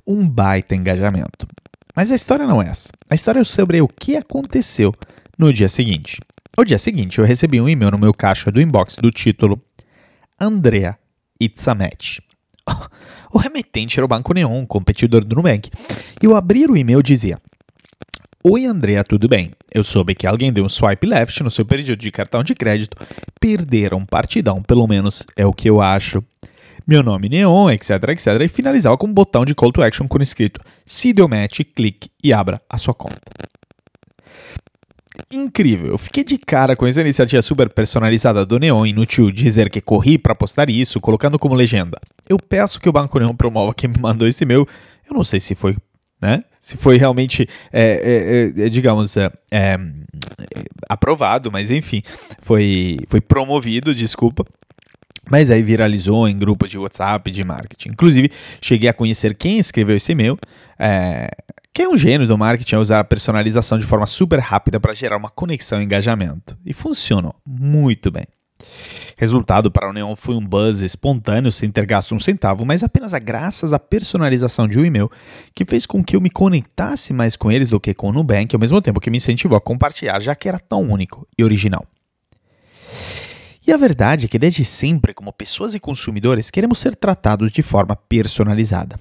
um 0.06 0.30
baita 0.30 0.76
engajamento. 0.76 1.48
Mas 1.96 2.12
a 2.12 2.16
história 2.16 2.46
não 2.46 2.62
é 2.62 2.68
essa. 2.68 2.90
A 3.10 3.16
história 3.16 3.40
é 3.40 3.44
sobre 3.44 3.82
o 3.82 3.88
que 3.88 4.16
aconteceu 4.16 4.94
no 5.40 5.52
dia 5.52 5.68
seguinte. 5.68 6.20
No 6.56 6.64
dia 6.64 6.78
seguinte, 6.78 7.18
eu 7.18 7.26
recebi 7.26 7.60
um 7.60 7.68
e-mail 7.68 7.92
no 7.92 7.98
meu 7.98 8.14
caixa 8.14 8.52
do 8.52 8.62
inbox 8.62 8.98
do 8.98 9.10
título 9.10 9.60
Andrea 10.40 10.98
It's. 11.42 11.66
O 13.34 13.38
remetente 13.38 14.00
era 14.00 14.06
o 14.06 14.08
Banco 14.08 14.34
Neon, 14.34 14.66
competidor 14.66 15.26
do 15.26 15.36
Nubank. 15.36 15.70
E 16.22 16.26
ao 16.26 16.38
abrir 16.38 16.72
o 16.72 16.78
e-mail 16.78 17.04
dizia 17.04 17.38
Oi, 18.48 18.64
Andrea, 18.68 19.04
tudo 19.04 19.28
bem? 19.28 19.50
Eu 19.74 19.84
soube 19.84 20.14
que 20.14 20.28
alguém 20.28 20.54
deu 20.54 20.64
um 20.64 20.70
swipe 20.70 21.08
left 21.08 21.42
no 21.42 21.50
seu 21.50 21.66
pedido 21.66 21.98
de 21.98 22.12
cartão 22.12 22.44
de 22.44 22.54
crédito. 22.54 22.96
Perderam 23.40 24.06
partidão, 24.06 24.62
pelo 24.62 24.86
menos 24.86 25.24
é 25.36 25.44
o 25.44 25.52
que 25.52 25.68
eu 25.68 25.82
acho. 25.82 26.24
Meu 26.86 27.02
nome 27.02 27.28
Neon, 27.28 27.72
etc, 27.72 27.90
etc. 28.10 28.28
E 28.42 28.48
finalizava 28.48 28.96
com 29.00 29.08
um 29.08 29.14
botão 29.14 29.46
de 29.46 29.56
call 29.56 29.72
to 29.72 29.82
action 29.82 30.08
com 30.08 30.22
escrito 30.22 30.62
Se 30.86 31.12
deu 31.12 31.28
match, 31.28 31.62
clique 31.76 32.12
e 32.24 32.32
abra 32.32 32.62
a 32.70 32.78
sua 32.78 32.94
conta. 32.94 33.20
Incrível, 35.32 35.88
eu 35.88 35.98
fiquei 35.98 36.24
de 36.24 36.38
cara 36.38 36.76
com 36.76 36.86
essa 36.86 37.02
iniciativa 37.02 37.42
super 37.42 37.68
personalizada 37.68 38.46
do 38.46 38.60
Neon, 38.60 38.86
inútil 38.86 39.32
dizer 39.32 39.72
que 39.72 39.82
corri 39.82 40.20
para 40.20 40.36
postar 40.36 40.70
isso, 40.70 41.02
colocando 41.02 41.40
como 41.40 41.56
legenda. 41.56 42.00
Eu 42.30 42.38
peço 42.38 42.80
que 42.80 42.88
o 42.88 42.94
Banco 42.94 43.18
Neon 43.18 43.36
promova 43.36 43.74
quem 43.74 43.90
me 43.90 44.00
mandou 44.00 44.28
esse 44.28 44.44
e-mail. 44.44 44.68
Eu 45.10 45.16
não 45.16 45.24
sei 45.24 45.40
se 45.40 45.56
foi 45.56 45.76
né? 46.26 46.44
Se 46.60 46.76
foi 46.76 46.98
realmente, 46.98 47.48
é, 47.72 48.54
é, 48.58 48.66
é, 48.66 48.70
digamos, 48.70 49.16
aprovado, 50.90 51.52
mas 51.52 51.70
enfim, 51.70 52.02
foi, 52.42 52.98
foi 53.08 53.22
promovido, 53.22 53.94
desculpa. 53.94 54.44
Mas 55.30 55.50
aí 55.50 55.62
viralizou 55.62 56.28
em 56.28 56.38
grupos 56.38 56.70
de 56.70 56.78
WhatsApp 56.78 57.32
de 57.32 57.44
marketing. 57.44 57.90
Inclusive, 57.90 58.32
cheguei 58.62 58.90
a 58.90 58.94
conhecer 58.94 59.36
quem 59.36 59.58
escreveu 59.58 59.96
esse 59.96 60.12
e-mail, 60.12 60.38
que 61.74 61.82
é 61.82 61.90
um 61.90 61.98
gênio 61.98 62.28
do 62.28 62.38
marketing 62.38 62.76
a 62.76 62.80
usar 62.80 63.00
a 63.00 63.04
personalização 63.04 63.78
de 63.80 63.86
forma 63.86 64.08
super 64.08 64.40
rápida 64.40 64.80
para 64.80 64.94
gerar 64.94 65.18
uma 65.18 65.30
conexão 65.30 65.82
e 65.82 65.86
engajamento. 65.86 66.58
E 66.66 66.74
funcionou 66.74 67.36
muito 67.46 68.12
bem. 68.12 68.26
Resultado 69.18 69.72
para 69.72 69.90
o 69.90 69.94
Neon 69.94 70.14
foi 70.14 70.36
um 70.36 70.46
buzz 70.46 70.82
espontâneo 70.82 71.50
sem 71.50 71.72
ter 71.72 71.86
gasto 71.86 72.14
um 72.14 72.20
centavo, 72.20 72.66
mas 72.66 72.84
apenas 72.84 73.14
a 73.14 73.20
graças 73.20 73.72
à 73.72 73.80
personalização 73.80 74.68
de 74.68 74.78
um 74.78 74.84
e-mail 74.84 75.10
que 75.54 75.64
fez 75.64 75.86
com 75.86 76.04
que 76.04 76.18
eu 76.18 76.22
me 76.22 76.30
conectasse 76.30 77.14
mais 77.14 77.38
com 77.38 77.50
eles 77.50 77.70
do 77.70 77.80
que 77.80 77.94
com 77.94 78.10
o 78.10 78.12
Nubank, 78.12 78.54
ao 78.54 78.60
mesmo 78.60 78.82
tempo 78.82 79.00
que 79.00 79.10
me 79.10 79.18
incentivou 79.18 79.58
a 79.58 79.62
compartilhar, 79.62 80.20
já 80.20 80.36
que 80.36 80.50
era 80.50 80.60
tão 80.60 80.82
único 80.82 81.26
e 81.38 81.44
original. 81.46 81.86
E 83.66 83.72
a 83.72 83.78
verdade 83.78 84.26
é 84.26 84.30
que 84.30 84.38
desde 84.38 84.66
sempre, 84.66 85.14
como 85.14 85.32
pessoas 85.32 85.74
e 85.74 85.80
consumidores, 85.80 86.52
queremos 86.52 86.80
ser 86.80 86.96
tratados 86.96 87.52
de 87.52 87.62
forma 87.62 87.96
personalizada. 87.96 89.00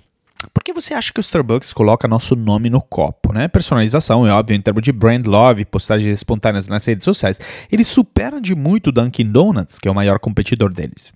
Por 0.52 0.62
que 0.62 0.72
você 0.72 0.94
acha 0.94 1.12
que 1.12 1.20
o 1.20 1.22
Starbucks 1.22 1.72
coloca 1.72 2.08
nosso 2.08 2.34
nome 2.36 2.68
no 2.68 2.80
copo? 2.80 3.32
Né? 3.32 3.48
Personalização 3.48 4.26
é 4.26 4.32
óbvio, 4.32 4.56
em 4.56 4.60
termos 4.60 4.82
de 4.82 4.92
brand 4.92 5.26
love, 5.26 5.64
postagens 5.64 6.12
espontâneas 6.12 6.68
nas 6.68 6.84
redes 6.84 7.04
sociais, 7.04 7.40
eles 7.70 7.86
superam 7.86 8.40
de 8.40 8.54
muito 8.54 8.88
o 8.88 8.92
Dunkin' 8.92 9.30
Donuts, 9.30 9.78
que 9.78 9.88
é 9.88 9.90
o 9.90 9.94
maior 9.94 10.18
competidor 10.18 10.72
deles. 10.72 11.12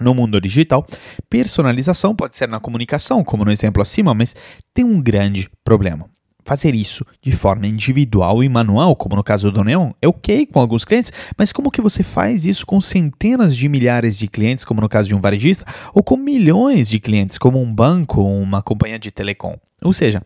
No 0.00 0.14
mundo 0.14 0.40
digital, 0.40 0.84
personalização 1.30 2.16
pode 2.16 2.36
ser 2.36 2.48
na 2.48 2.58
comunicação, 2.58 3.22
como 3.22 3.44
no 3.44 3.52
exemplo 3.52 3.80
acima, 3.80 4.12
mas 4.12 4.34
tem 4.72 4.84
um 4.84 5.00
grande 5.00 5.48
problema 5.64 6.13
fazer 6.44 6.74
isso 6.74 7.04
de 7.22 7.32
forma 7.32 7.66
individual 7.66 8.42
e 8.42 8.48
manual, 8.48 8.94
como 8.94 9.16
no 9.16 9.24
caso 9.24 9.50
do 9.50 9.64
Neon, 9.64 9.90
é 10.00 10.08
ok 10.08 10.46
com 10.46 10.60
alguns 10.60 10.84
clientes, 10.84 11.12
mas 11.36 11.52
como 11.52 11.70
que 11.70 11.80
você 11.80 12.02
faz 12.02 12.44
isso 12.44 12.66
com 12.66 12.80
centenas 12.80 13.56
de 13.56 13.68
milhares 13.68 14.16
de 14.16 14.28
clientes, 14.28 14.64
como 14.64 14.80
no 14.80 14.88
caso 14.88 15.08
de 15.08 15.14
um 15.14 15.20
varejista, 15.20 15.64
ou 15.92 16.02
com 16.02 16.16
milhões 16.16 16.88
de 16.88 17.00
clientes, 17.00 17.38
como 17.38 17.60
um 17.60 17.72
banco 17.72 18.20
ou 18.20 18.40
uma 18.40 18.62
companhia 18.62 18.98
de 18.98 19.10
telecom? 19.10 19.56
Ou 19.82 19.92
seja, 19.92 20.22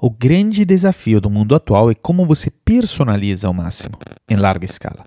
o 0.00 0.10
grande 0.10 0.64
desafio 0.64 1.20
do 1.20 1.30
mundo 1.30 1.54
atual 1.54 1.90
é 1.90 1.94
como 1.94 2.26
você 2.26 2.50
personaliza 2.50 3.46
ao 3.46 3.54
máximo, 3.54 3.98
em 4.28 4.36
larga 4.36 4.64
escala. 4.64 5.04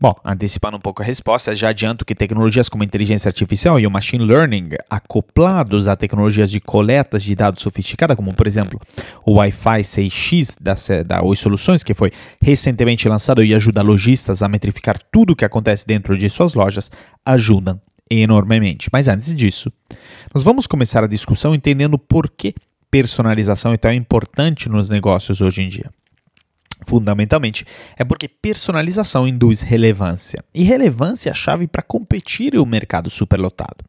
Bom, 0.00 0.14
antecipando 0.24 0.76
um 0.76 0.80
pouco 0.80 1.02
a 1.02 1.04
resposta, 1.04 1.54
já 1.54 1.68
adianto 1.68 2.04
que 2.04 2.14
tecnologias 2.14 2.68
como 2.68 2.84
inteligência 2.84 3.28
artificial 3.28 3.78
e 3.78 3.86
o 3.86 3.90
machine 3.90 4.24
learning, 4.24 4.70
acoplados 4.90 5.86
a 5.86 5.96
tecnologias 5.96 6.50
de 6.50 6.60
coletas 6.60 7.22
de 7.22 7.34
dados 7.34 7.62
sofisticada, 7.62 8.16
como 8.16 8.34
por 8.34 8.46
exemplo 8.46 8.80
o 9.24 9.34
Wi-Fi 9.34 9.82
6X 9.82 10.56
da, 10.60 10.74
da 11.02 11.22
Oi 11.22 11.36
Soluções, 11.36 11.82
que 11.82 11.94
foi 11.94 12.12
recentemente 12.40 13.08
lançado 13.08 13.44
e 13.44 13.54
ajuda 13.54 13.82
lojistas 13.82 14.42
a 14.42 14.48
metrificar 14.48 14.98
tudo 15.12 15.32
o 15.32 15.36
que 15.36 15.44
acontece 15.44 15.86
dentro 15.86 16.16
de 16.18 16.28
suas 16.28 16.54
lojas, 16.54 16.90
ajudam 17.24 17.80
enormemente. 18.10 18.88
Mas 18.92 19.08
antes 19.08 19.34
disso, 19.34 19.72
nós 20.34 20.42
vamos 20.42 20.66
começar 20.66 21.04
a 21.04 21.08
discussão 21.08 21.54
entendendo 21.54 21.98
por 21.98 22.28
que 22.28 22.54
personalização 22.90 23.72
é 23.72 23.76
tão 23.76 23.92
importante 23.92 24.68
nos 24.68 24.90
negócios 24.90 25.40
hoje 25.40 25.62
em 25.62 25.68
dia. 25.68 25.90
Fundamentalmente, 26.86 27.66
é 27.96 28.04
porque 28.04 28.28
personalização 28.28 29.26
induz 29.26 29.60
relevância. 29.60 30.44
E 30.54 30.62
relevância 30.62 31.30
é 31.30 31.32
a 31.32 31.34
chave 31.34 31.66
para 31.66 31.82
competir 31.82 32.54
em 32.54 32.58
um 32.58 32.66
mercado 32.66 33.10
superlotado. 33.10 33.84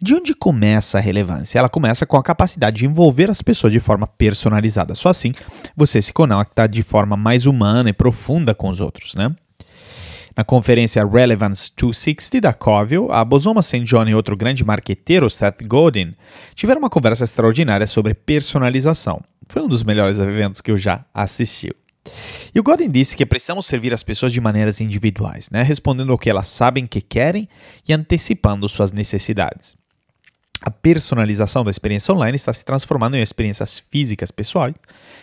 De 0.00 0.14
onde 0.14 0.34
começa 0.34 0.98
a 0.98 1.00
relevância? 1.00 1.58
Ela 1.58 1.68
começa 1.68 2.06
com 2.06 2.16
a 2.16 2.22
capacidade 2.22 2.78
de 2.78 2.86
envolver 2.86 3.30
as 3.30 3.42
pessoas 3.42 3.72
de 3.72 3.80
forma 3.80 4.06
personalizada. 4.06 4.94
Só 4.94 5.08
assim 5.08 5.32
você 5.76 6.00
se 6.00 6.12
conecta 6.12 6.66
de 6.66 6.82
forma 6.82 7.16
mais 7.16 7.46
humana 7.46 7.90
e 7.90 7.92
profunda 7.92 8.54
com 8.54 8.68
os 8.68 8.80
outros, 8.80 9.14
né? 9.14 9.34
Na 10.36 10.44
conferência 10.44 11.02
Relevance 11.02 11.70
260 11.74 12.42
da 12.42 12.52
Covil, 12.52 13.10
a 13.10 13.24
Bosoma 13.24 13.62
St. 13.62 13.80
John 13.84 14.06
e 14.06 14.14
outro 14.14 14.36
grande 14.36 14.62
marqueteiro, 14.62 15.30
Seth 15.30 15.62
Godin, 15.66 16.14
tiveram 16.54 16.80
uma 16.80 16.90
conversa 16.90 17.24
extraordinária 17.24 17.86
sobre 17.86 18.12
personalização. 18.12 19.22
Foi 19.48 19.62
um 19.62 19.68
dos 19.68 19.82
melhores 19.82 20.18
eventos 20.18 20.60
que 20.60 20.70
eu 20.70 20.76
já 20.76 21.06
assisti. 21.14 21.74
E 22.54 22.60
o 22.60 22.62
Godin 22.62 22.90
disse 22.90 23.16
que 23.16 23.24
precisamos 23.24 23.64
servir 23.64 23.94
as 23.94 24.02
pessoas 24.02 24.30
de 24.30 24.38
maneiras 24.38 24.78
individuais, 24.78 25.48
né? 25.50 25.62
respondendo 25.62 26.12
ao 26.12 26.18
que 26.18 26.28
elas 26.28 26.48
sabem 26.48 26.86
que 26.86 27.00
querem 27.00 27.48
e 27.88 27.94
antecipando 27.94 28.68
suas 28.68 28.92
necessidades. 28.92 29.74
A 30.60 30.70
personalização 30.70 31.64
da 31.64 31.70
experiência 31.70 32.12
online 32.12 32.36
está 32.36 32.52
se 32.52 32.64
transformando 32.64 33.16
em 33.16 33.22
experiências 33.22 33.78
físicas 33.90 34.30
pessoais, 34.30 34.74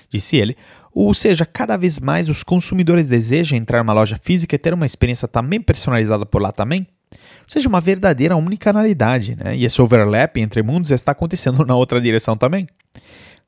disse 0.09 0.37
ele, 0.37 0.57
ou 0.93 1.13
seja, 1.13 1.45
cada 1.45 1.75
vez 1.75 1.99
mais 1.99 2.29
os 2.29 2.43
consumidores 2.43 3.07
desejam 3.07 3.57
entrar 3.57 3.79
numa 3.79 3.93
loja 3.93 4.19
física 4.21 4.55
e 4.55 4.59
ter 4.59 4.73
uma 4.73 4.85
experiência 4.85 5.27
também 5.27 5.59
personalizada 5.59 6.25
por 6.25 6.41
lá 6.41 6.51
também. 6.51 6.87
Ou 7.11 7.47
seja, 7.47 7.67
uma 7.67 7.81
verdadeira 7.81 8.35
unicanalidade, 8.35 9.35
né? 9.35 9.55
E 9.55 9.65
esse 9.65 9.81
overlap 9.81 10.37
entre 10.37 10.61
mundos 10.61 10.91
está 10.91 11.11
acontecendo 11.11 11.65
na 11.65 11.75
outra 11.75 11.99
direção 11.99 12.37
também. 12.37 12.67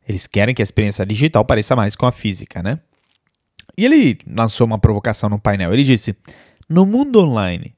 Eles 0.08 0.28
querem 0.28 0.54
que 0.54 0.62
a 0.62 0.64
experiência 0.64 1.06
digital 1.06 1.46
pareça 1.46 1.76
mais 1.76 1.96
com 1.96 2.06
a 2.06 2.12
física, 2.12 2.62
né? 2.62 2.80
E 3.78 3.86
ele 3.86 4.18
lançou 4.28 4.66
uma 4.66 4.80
provocação 4.80 5.30
no 5.30 5.40
painel. 5.40 5.74
Ele 5.74 5.84
disse: 5.84 6.16
No 6.70 6.86
mundo 6.86 7.20
online, 7.20 7.76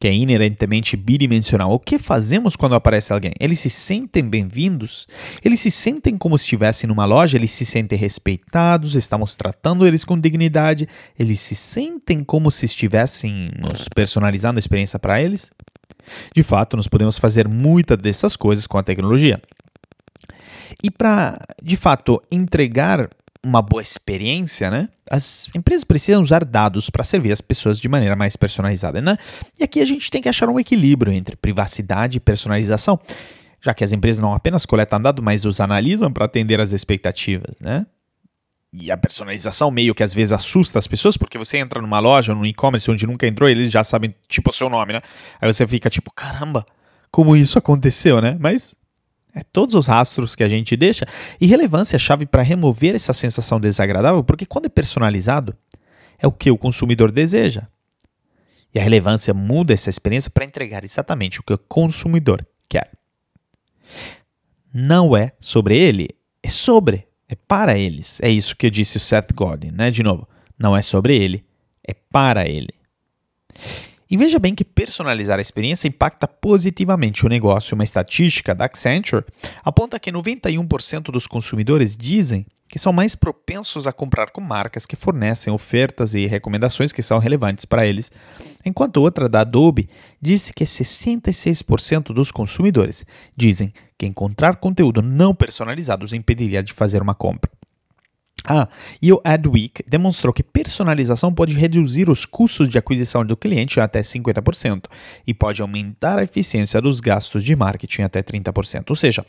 que 0.00 0.06
é 0.06 0.14
inerentemente 0.14 0.96
bidimensional. 0.96 1.72
O 1.72 1.78
que 1.78 1.98
fazemos 1.98 2.54
quando 2.54 2.74
aparece 2.74 3.12
alguém? 3.12 3.32
Eles 3.40 3.58
se 3.58 3.68
sentem 3.68 4.22
bem-vindos? 4.22 5.08
Eles 5.44 5.60
se 5.60 5.70
sentem 5.70 6.16
como 6.16 6.38
se 6.38 6.44
estivessem 6.44 6.88
numa 6.88 7.04
loja? 7.04 7.36
Eles 7.36 7.50
se 7.50 7.64
sentem 7.64 7.98
respeitados? 7.98 8.94
Estamos 8.94 9.34
tratando 9.34 9.86
eles 9.86 10.04
com 10.04 10.18
dignidade? 10.18 10.88
Eles 11.18 11.40
se 11.40 11.56
sentem 11.56 12.22
como 12.22 12.50
se 12.50 12.66
estivéssemos 12.66 13.88
personalizando 13.94 14.58
a 14.58 14.60
experiência 14.60 14.98
para 14.98 15.20
eles? 15.20 15.50
De 16.34 16.42
fato, 16.42 16.76
nós 16.76 16.86
podemos 16.86 17.18
fazer 17.18 17.48
muitas 17.48 17.98
dessas 17.98 18.36
coisas 18.36 18.66
com 18.66 18.78
a 18.78 18.82
tecnologia. 18.82 19.40
E 20.82 20.90
para, 20.90 21.38
de 21.62 21.76
fato, 21.76 22.22
entregar 22.30 23.08
uma 23.44 23.62
boa 23.62 23.82
experiência, 23.82 24.70
né? 24.70 24.88
As 25.10 25.48
empresas 25.54 25.84
precisam 25.84 26.20
usar 26.20 26.44
dados 26.44 26.90
para 26.90 27.04
servir 27.04 27.32
as 27.32 27.40
pessoas 27.40 27.78
de 27.80 27.88
maneira 27.88 28.16
mais 28.16 28.36
personalizada, 28.36 29.00
né? 29.00 29.16
E 29.58 29.64
aqui 29.64 29.80
a 29.80 29.86
gente 29.86 30.10
tem 30.10 30.20
que 30.20 30.28
achar 30.28 30.48
um 30.48 30.58
equilíbrio 30.58 31.12
entre 31.12 31.36
privacidade 31.36 32.18
e 32.18 32.20
personalização, 32.20 32.98
já 33.60 33.72
que 33.72 33.84
as 33.84 33.92
empresas 33.92 34.20
não 34.20 34.34
apenas 34.34 34.66
coletam 34.66 35.00
dados, 35.00 35.24
mas 35.24 35.44
os 35.44 35.60
analisam 35.60 36.12
para 36.12 36.24
atender 36.24 36.60
às 36.60 36.72
expectativas, 36.72 37.54
né? 37.60 37.86
E 38.72 38.90
a 38.90 38.96
personalização 38.98 39.70
meio 39.70 39.94
que 39.94 40.02
às 40.02 40.12
vezes 40.12 40.32
assusta 40.32 40.78
as 40.78 40.86
pessoas, 40.86 41.16
porque 41.16 41.38
você 41.38 41.56
entra 41.56 41.80
numa 41.80 41.98
loja, 42.00 42.34
num 42.34 42.44
e-commerce 42.44 42.90
onde 42.90 43.06
nunca 43.06 43.26
entrou, 43.26 43.48
eles 43.48 43.70
já 43.70 43.82
sabem, 43.82 44.14
tipo, 44.28 44.50
o 44.50 44.52
seu 44.52 44.68
nome, 44.68 44.92
né? 44.92 45.00
Aí 45.40 45.50
você 45.50 45.66
fica 45.66 45.88
tipo, 45.88 46.12
caramba, 46.12 46.66
como 47.10 47.34
isso 47.34 47.58
aconteceu, 47.58 48.20
né? 48.20 48.36
Mas 48.38 48.76
é 49.34 49.42
todos 49.42 49.74
os 49.74 49.86
rastros 49.86 50.34
que 50.34 50.42
a 50.42 50.48
gente 50.48 50.76
deixa. 50.76 51.06
E 51.40 51.46
relevância 51.46 51.96
é 51.96 51.98
chave 51.98 52.26
para 52.26 52.42
remover 52.42 52.94
essa 52.94 53.12
sensação 53.12 53.60
desagradável, 53.60 54.24
porque 54.24 54.46
quando 54.46 54.66
é 54.66 54.70
personalizado, 54.70 55.56
é 56.18 56.26
o 56.26 56.32
que 56.32 56.50
o 56.50 56.58
consumidor 56.58 57.12
deseja. 57.12 57.62
E 58.74 58.78
a 58.78 58.82
relevância 58.82 59.32
muda 59.32 59.72
essa 59.72 59.88
experiência 59.88 60.30
para 60.30 60.44
entregar 60.44 60.84
exatamente 60.84 61.40
o 61.40 61.42
que 61.42 61.52
o 61.52 61.58
consumidor 61.58 62.46
quer. 62.68 62.90
Não 64.72 65.16
é 65.16 65.32
sobre 65.40 65.78
ele, 65.78 66.10
é 66.42 66.48
sobre, 66.48 67.06
é 67.28 67.34
para 67.34 67.78
eles. 67.78 68.20
É 68.22 68.28
isso 68.28 68.56
que 68.56 68.68
disse 68.68 68.96
o 68.96 69.00
Seth 69.00 69.32
Godin, 69.32 69.70
né? 69.70 69.90
De 69.90 70.02
novo, 70.02 70.28
não 70.58 70.76
é 70.76 70.82
sobre 70.82 71.16
ele, 71.16 71.44
é 71.86 71.94
para 71.94 72.46
ele. 72.46 72.74
E 74.10 74.16
veja 74.16 74.38
bem 74.38 74.54
que 74.54 74.64
personalizar 74.64 75.38
a 75.38 75.42
experiência 75.42 75.86
impacta 75.86 76.26
positivamente 76.26 77.26
o 77.26 77.28
negócio. 77.28 77.74
Uma 77.74 77.84
estatística 77.84 78.54
da 78.54 78.64
Accenture 78.64 79.24
aponta 79.62 79.98
que 79.98 80.10
91% 80.10 81.10
dos 81.10 81.26
consumidores 81.26 81.96
dizem 81.96 82.46
que 82.68 82.78
são 82.78 82.92
mais 82.92 83.14
propensos 83.14 83.86
a 83.86 83.92
comprar 83.92 84.30
com 84.30 84.40
marcas 84.40 84.84
que 84.84 84.94
fornecem 84.94 85.52
ofertas 85.52 86.14
e 86.14 86.26
recomendações 86.26 86.92
que 86.92 87.02
são 87.02 87.18
relevantes 87.18 87.64
para 87.64 87.86
eles, 87.86 88.12
enquanto 88.64 88.98
outra 88.98 89.28
da 89.28 89.40
Adobe 89.40 89.88
disse 90.20 90.52
que 90.52 90.64
66% 90.64 92.12
dos 92.12 92.30
consumidores 92.30 93.06
dizem 93.34 93.72
que 93.96 94.06
encontrar 94.06 94.56
conteúdo 94.56 95.00
não 95.00 95.34
personalizado 95.34 96.04
os 96.04 96.12
impediria 96.12 96.62
de 96.62 96.72
fazer 96.72 97.00
uma 97.00 97.14
compra. 97.14 97.50
Ah, 98.50 98.66
e 99.02 99.12
o 99.12 99.20
Adweek 99.22 99.84
demonstrou 99.86 100.32
que 100.32 100.42
personalização 100.42 101.34
pode 101.34 101.54
reduzir 101.54 102.08
os 102.08 102.24
custos 102.24 102.66
de 102.66 102.78
aquisição 102.78 103.22
do 103.22 103.36
cliente 103.36 103.78
até 103.78 104.00
50% 104.00 104.86
e 105.26 105.34
pode 105.34 105.60
aumentar 105.60 106.18
a 106.18 106.22
eficiência 106.22 106.80
dos 106.80 106.98
gastos 106.98 107.44
de 107.44 107.54
marketing 107.54 108.02
até 108.02 108.22
30%. 108.22 108.86
Ou 108.88 108.96
seja, 108.96 109.22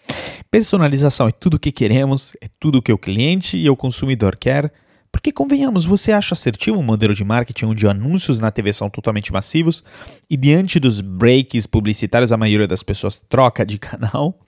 personalização 0.49 1.27
é 1.27 1.33
tudo 1.33 1.55
o 1.55 1.59
que 1.59 1.69
queremos, 1.69 2.31
é 2.39 2.47
tudo 2.57 2.77
o 2.77 2.81
que 2.81 2.93
o 2.93 2.97
cliente 2.97 3.57
e 3.57 3.69
o 3.69 3.75
consumidor 3.75 4.37
quer. 4.37 4.71
Porque, 5.11 5.33
convenhamos, 5.33 5.83
você 5.83 6.13
acha 6.13 6.33
assertivo 6.33 6.77
um 6.77 6.83
modelo 6.83 7.13
de 7.13 7.25
marketing 7.25 7.65
onde 7.65 7.87
anúncios 7.87 8.39
na 8.39 8.51
TV 8.51 8.71
são 8.71 8.89
totalmente 8.89 9.33
massivos 9.33 9.83
e 10.29 10.37
diante 10.37 10.79
dos 10.79 11.01
breaks 11.01 11.67
publicitários 11.67 12.31
a 12.31 12.37
maioria 12.37 12.67
das 12.67 12.83
pessoas 12.83 13.21
troca 13.27 13.65
de 13.65 13.77
canal? 13.79 14.39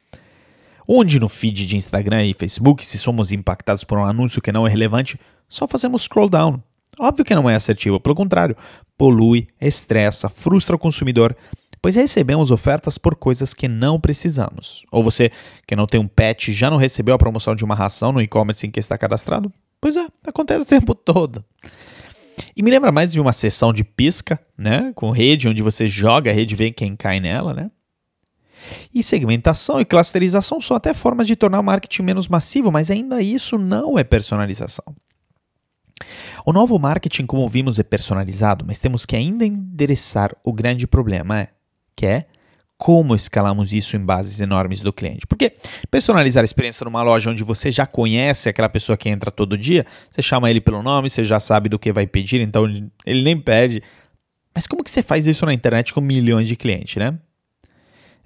Onde 0.88 1.20
no 1.20 1.30
feed 1.30 1.66
de 1.66 1.78
Instagram 1.78 2.26
e 2.26 2.34
Facebook, 2.34 2.86
se 2.86 2.98
somos 2.98 3.32
impactados 3.32 3.84
por 3.84 3.98
um 3.98 4.06
anúncio 4.06 4.42
que 4.42 4.52
não 4.52 4.66
é 4.66 4.70
relevante, 4.70 5.20
só 5.48 5.68
fazemos 5.68 6.04
scroll 6.04 6.30
down. 6.30 6.62
Óbvio 7.00 7.26
que 7.26 7.36
não 7.36 7.50
é 7.50 7.56
assertivo, 7.56 8.00
pelo 8.00 8.16
contrário, 8.16 8.56
polui, 8.98 9.48
estressa, 9.60 10.30
frustra 10.30 10.76
o 10.76 10.80
consumidor, 10.80 11.36
pois 11.82 11.96
recebemos 11.96 12.52
ofertas 12.52 12.98
por 12.98 13.16
coisas 13.16 13.54
que 13.54 13.68
não 13.68 14.00
precisamos. 14.00 14.86
Ou 14.92 15.02
você, 15.02 15.32
que 15.66 15.76
não 15.76 15.88
tem 15.88 16.00
um 16.00 16.08
pet, 16.08 16.54
já 16.54 16.70
não 16.70 16.78
recebeu 16.78 17.16
a 17.16 17.18
promoção 17.18 17.56
de 17.56 17.64
uma 17.64 17.76
ração 17.76 18.12
no 18.12 18.22
e-commerce 18.22 18.68
em 18.68 18.72
que 18.72 18.80
está 18.80 18.98
cadastrado? 18.98 19.52
Pois 19.80 19.96
é, 19.96 20.08
acontece 20.28 20.64
o 20.64 20.68
tempo 20.68 20.94
todo. 20.94 21.44
E 22.56 22.62
me 22.62 22.70
lembra 22.70 22.92
mais 22.92 23.12
de 23.12 23.20
uma 23.20 23.34
sessão 23.34 23.74
de 23.74 23.84
pisca, 23.84 24.40
né? 24.58 24.92
Com 24.96 25.12
rede, 25.12 25.48
onde 25.48 25.62
você 25.62 25.86
joga 25.86 26.30
a 26.30 26.34
rede 26.34 26.54
e 26.54 26.58
vê 26.58 26.72
quem 26.72 26.96
cai 26.96 27.20
nela, 27.20 27.54
né? 27.54 27.72
E 28.94 29.04
segmentação 29.04 29.80
e 29.80 29.86
clusterização 29.86 30.60
são 30.62 30.76
até 30.76 30.94
formas 30.94 31.28
de 31.28 31.36
tornar 31.36 31.60
o 31.60 31.64
marketing 31.64 32.04
menos 32.04 32.28
massivo, 32.28 32.72
mas 32.72 32.92
ainda 32.92 33.22
isso 33.22 33.58
não 33.58 33.98
é 33.98 34.04
personalização. 34.04 34.96
O 36.46 36.52
novo 36.52 36.78
marketing, 36.80 37.26
como 37.26 37.48
vimos, 37.48 37.78
é 37.78 37.84
personalizado, 37.84 38.66
mas 38.66 38.80
temos 38.80 39.06
que 39.06 39.16
ainda 39.16 39.46
endereçar 39.46 40.36
o 40.44 40.52
grande 40.52 40.88
problema, 40.88 41.42
é, 41.42 41.48
que 41.96 42.06
é 42.06 42.26
como 42.78 43.14
escalamos 43.14 43.74
isso 43.74 43.96
em 43.96 44.00
bases 44.00 44.42
enormes 44.42 44.82
do 44.82 44.92
cliente. 44.92 45.28
Porque 45.28 45.54
personalizar 45.92 46.42
a 46.42 46.46
experiência 46.46 46.84
numa 46.84 47.04
loja 47.04 47.30
onde 47.30 47.44
você 47.44 47.70
já 47.70 47.86
conhece 47.86 48.50
aquela 48.50 48.68
pessoa 48.68 48.98
que 48.98 49.08
entra 49.08 49.30
todo 49.30 49.56
dia, 49.56 49.86
você 50.10 50.20
chama 50.20 50.50
ele 50.50 50.60
pelo 50.60 50.82
nome, 50.82 51.08
você 51.08 51.24
já 51.24 51.40
sabe 51.40 51.70
do 51.70 51.78
que 51.78 51.94
vai 51.94 52.08
pedir, 52.08 52.42
então 52.42 52.66
ele 53.06 53.22
nem 53.22 53.40
pede. 53.40 53.84
Mas 54.54 54.66
como 54.66 54.84
que 54.84 54.90
você 54.90 55.04
faz 55.04 55.28
isso 55.28 55.46
na 55.46 55.54
internet 55.54 55.94
com 55.94 56.02
milhões 56.02 56.48
de 56.48 56.56
clientes, 56.56 56.96
né? 56.96 57.20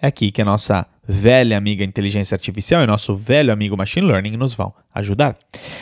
É 0.05 0.07
aqui 0.07 0.29
que 0.29 0.39
a 0.39 0.45
nossa 0.45 0.85
velha 1.07 1.57
amiga 1.57 1.83
inteligência 1.83 2.35
artificial 2.35 2.83
e 2.83 2.85
nosso 2.85 3.15
velho 3.15 3.51
amigo 3.51 3.75
machine 3.75 4.05
learning 4.05 4.37
nos 4.37 4.53
vão 4.53 4.71
ajudar. 4.93 5.35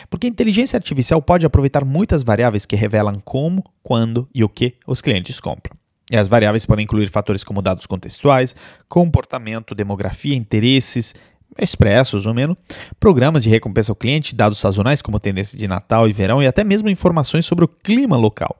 Porque 0.08 0.26
a 0.26 0.30
inteligência 0.30 0.78
artificial 0.78 1.20
pode 1.20 1.44
aproveitar 1.44 1.84
muitas 1.84 2.22
variáveis 2.22 2.64
que 2.64 2.74
revelam 2.74 3.20
como, 3.22 3.62
quando 3.82 4.26
e 4.34 4.42
o 4.42 4.48
que 4.48 4.76
os 4.86 5.02
clientes 5.02 5.38
compram. 5.40 5.76
E 6.10 6.16
as 6.16 6.26
variáveis 6.26 6.64
podem 6.64 6.84
incluir 6.84 7.10
fatores 7.10 7.44
como 7.44 7.60
dados 7.60 7.84
contextuais, 7.84 8.56
comportamento, 8.88 9.74
demografia, 9.74 10.34
interesses, 10.34 11.14
expressos 11.58 12.24
ou 12.24 12.32
menos, 12.32 12.56
programas 12.98 13.42
de 13.42 13.50
recompensa 13.50 13.92
ao 13.92 13.96
cliente, 13.96 14.34
dados 14.34 14.58
sazonais 14.58 15.02
como 15.02 15.20
tendência 15.20 15.58
de 15.58 15.68
Natal 15.68 16.08
e 16.08 16.14
verão 16.14 16.42
e 16.42 16.46
até 16.46 16.64
mesmo 16.64 16.88
informações 16.88 17.44
sobre 17.44 17.66
o 17.66 17.68
clima 17.68 18.16
local. 18.16 18.56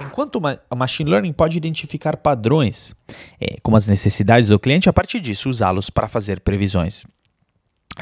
Enquanto 0.00 0.40
o 0.70 0.76
machine 0.76 1.10
learning 1.10 1.32
pode 1.32 1.56
identificar 1.56 2.16
padrões, 2.16 2.94
é, 3.40 3.58
como 3.62 3.76
as 3.76 3.86
necessidades 3.86 4.48
do 4.48 4.58
cliente, 4.58 4.88
a 4.88 4.92
partir 4.92 5.20
disso 5.20 5.50
usá-los 5.50 5.90
para 5.90 6.08
fazer 6.08 6.40
previsões. 6.40 7.04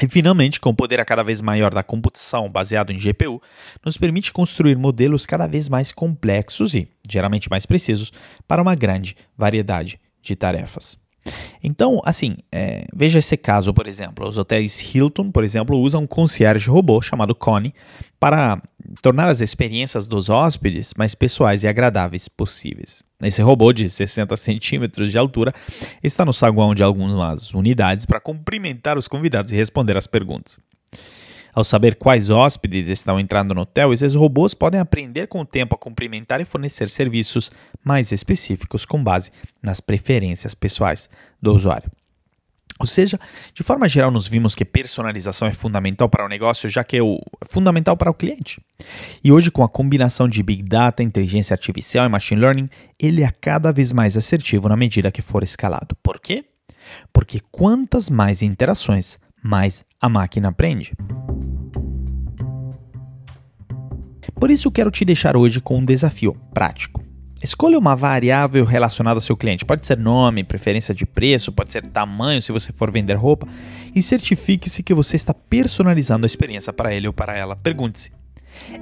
E 0.01 0.07
finalmente, 0.07 0.59
com 0.59 0.69
o 0.69 0.75
poder 0.75 1.03
cada 1.03 1.23
vez 1.23 1.41
maior 1.41 1.73
da 1.73 1.83
computação 1.83 2.49
baseado 2.49 2.91
em 2.91 2.97
GPU, 2.97 3.41
nos 3.83 3.97
permite 3.97 4.31
construir 4.31 4.77
modelos 4.77 5.25
cada 5.25 5.45
vez 5.45 5.67
mais 5.67 5.91
complexos 5.91 6.73
e, 6.73 6.87
geralmente 7.09 7.49
mais 7.49 7.65
precisos, 7.65 8.11
para 8.47 8.61
uma 8.61 8.75
grande 8.75 9.17
variedade 9.37 9.99
de 10.21 10.35
tarefas. 10.35 10.97
Então, 11.63 12.01
assim, 12.05 12.37
é, 12.51 12.85
veja 12.93 13.19
esse 13.19 13.35
caso, 13.37 13.73
por 13.73 13.87
exemplo. 13.87 14.27
Os 14.27 14.37
hotéis 14.37 14.79
Hilton, 14.93 15.31
por 15.31 15.43
exemplo, 15.43 15.77
usam 15.77 16.03
um 16.03 16.07
concierge 16.07 16.69
robô 16.69 17.01
chamado 17.01 17.35
Connie 17.35 17.73
para 18.19 18.61
tornar 19.01 19.27
as 19.27 19.41
experiências 19.41 20.07
dos 20.07 20.29
hóspedes 20.29 20.93
mais 20.97 21.15
pessoais 21.15 21.63
e 21.63 21.67
agradáveis 21.67 22.27
possíveis. 22.27 23.03
Esse 23.21 23.41
robô 23.41 23.73
de 23.73 23.89
60 23.89 24.35
centímetros 24.37 25.11
de 25.11 25.17
altura 25.17 25.53
está 26.01 26.23
no 26.23 26.33
saguão 26.33 26.73
de 26.73 26.83
algumas 26.83 27.53
unidades 27.53 28.05
para 28.05 28.19
cumprimentar 28.19 28.97
os 28.97 29.07
convidados 29.07 29.51
e 29.51 29.55
responder 29.55 29.97
às 29.97 30.07
perguntas. 30.07 30.59
Ao 31.53 31.63
saber 31.63 31.95
quais 31.95 32.29
hóspedes 32.29 32.89
estão 32.89 33.19
entrando 33.19 33.53
no 33.53 33.61
hotel, 33.61 33.91
esses 33.91 34.15
robôs 34.15 34.53
podem 34.53 34.79
aprender 34.79 35.27
com 35.27 35.41
o 35.41 35.45
tempo 35.45 35.75
a 35.75 35.77
cumprimentar 35.77 36.39
e 36.41 36.45
fornecer 36.45 36.89
serviços 36.89 37.51
mais 37.83 38.11
específicos 38.11 38.85
com 38.85 39.03
base 39.03 39.31
nas 39.61 39.81
preferências 39.81 40.53
pessoais 40.53 41.09
do 41.41 41.53
usuário. 41.53 41.91
Ou 42.79 42.87
seja, 42.87 43.19
de 43.53 43.61
forma 43.61 43.89
geral, 43.89 44.09
nos 44.09 44.25
vimos 44.25 44.55
que 44.55 44.63
personalização 44.63 45.45
é 45.49 45.51
fundamental 45.51 46.07
para 46.07 46.25
o 46.25 46.29
negócio, 46.29 46.69
já 46.69 46.81
que 46.81 46.95
é, 46.95 47.03
o, 47.03 47.19
é 47.41 47.45
fundamental 47.45 47.97
para 47.97 48.09
o 48.09 48.13
cliente. 48.13 48.61
E 49.21 49.33
hoje, 49.33 49.51
com 49.51 49.63
a 49.63 49.69
combinação 49.69 50.29
de 50.29 50.41
Big 50.41 50.63
Data, 50.63 51.03
inteligência 51.03 51.53
artificial 51.53 52.05
e 52.05 52.09
machine 52.09 52.39
learning, 52.39 52.69
ele 52.97 53.21
é 53.21 53.31
cada 53.31 53.73
vez 53.73 53.91
mais 53.91 54.15
assertivo 54.15 54.69
na 54.69 54.77
medida 54.77 55.11
que 55.11 55.21
for 55.21 55.43
escalado. 55.43 55.93
Por 56.01 56.21
quê? 56.21 56.45
Porque 57.11 57.41
quantas 57.51 58.09
mais 58.09 58.41
interações, 58.41 59.19
mais 59.43 59.85
a 59.99 60.07
máquina 60.07 60.47
aprende. 60.47 60.93
Por 64.35 64.49
isso 64.51 64.71
quero 64.71 64.91
te 64.91 65.05
deixar 65.05 65.35
hoje 65.37 65.59
com 65.61 65.77
um 65.77 65.85
desafio 65.85 66.35
prático. 66.53 67.03
Escolha 67.41 67.79
uma 67.79 67.95
variável 67.95 68.65
relacionada 68.65 69.17
ao 69.17 69.21
seu 69.21 69.37
cliente. 69.37 69.63
Pode 69.63 69.85
ser 69.85 69.97
nome, 69.97 70.43
preferência 70.43 70.93
de 70.93 71.05
preço, 71.05 71.53
pode 71.53 71.71
ser 71.71 71.87
tamanho 71.87 72.41
se 72.41 72.51
você 72.51 72.73
for 72.73 72.91
vender 72.91 73.13
roupa. 73.13 73.47
E 73.95 74.01
certifique-se 74.01 74.83
que 74.83 74.93
você 74.93 75.15
está 75.15 75.33
personalizando 75.33 76.25
a 76.25 76.27
experiência 76.27 76.73
para 76.73 76.93
ele 76.93 77.07
ou 77.07 77.13
para 77.13 77.37
ela. 77.37 77.55
Pergunte-se: 77.55 78.11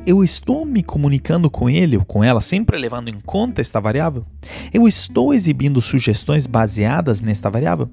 eu 0.06 0.24
estou 0.24 0.66
me 0.66 0.82
comunicando 0.82 1.50
com 1.50 1.70
ele 1.70 1.98
ou 1.98 2.06
com 2.06 2.24
ela 2.24 2.42
sempre 2.42 2.78
levando 2.78 3.10
em 3.10 3.20
conta 3.20 3.62
esta 3.62 3.80
variável? 3.80 4.26
Eu 4.74 4.88
estou 4.88 5.34
exibindo 5.34 5.82
sugestões 5.82 6.48
baseadas 6.48 7.22
nesta 7.22 7.50
variável? 7.50 7.90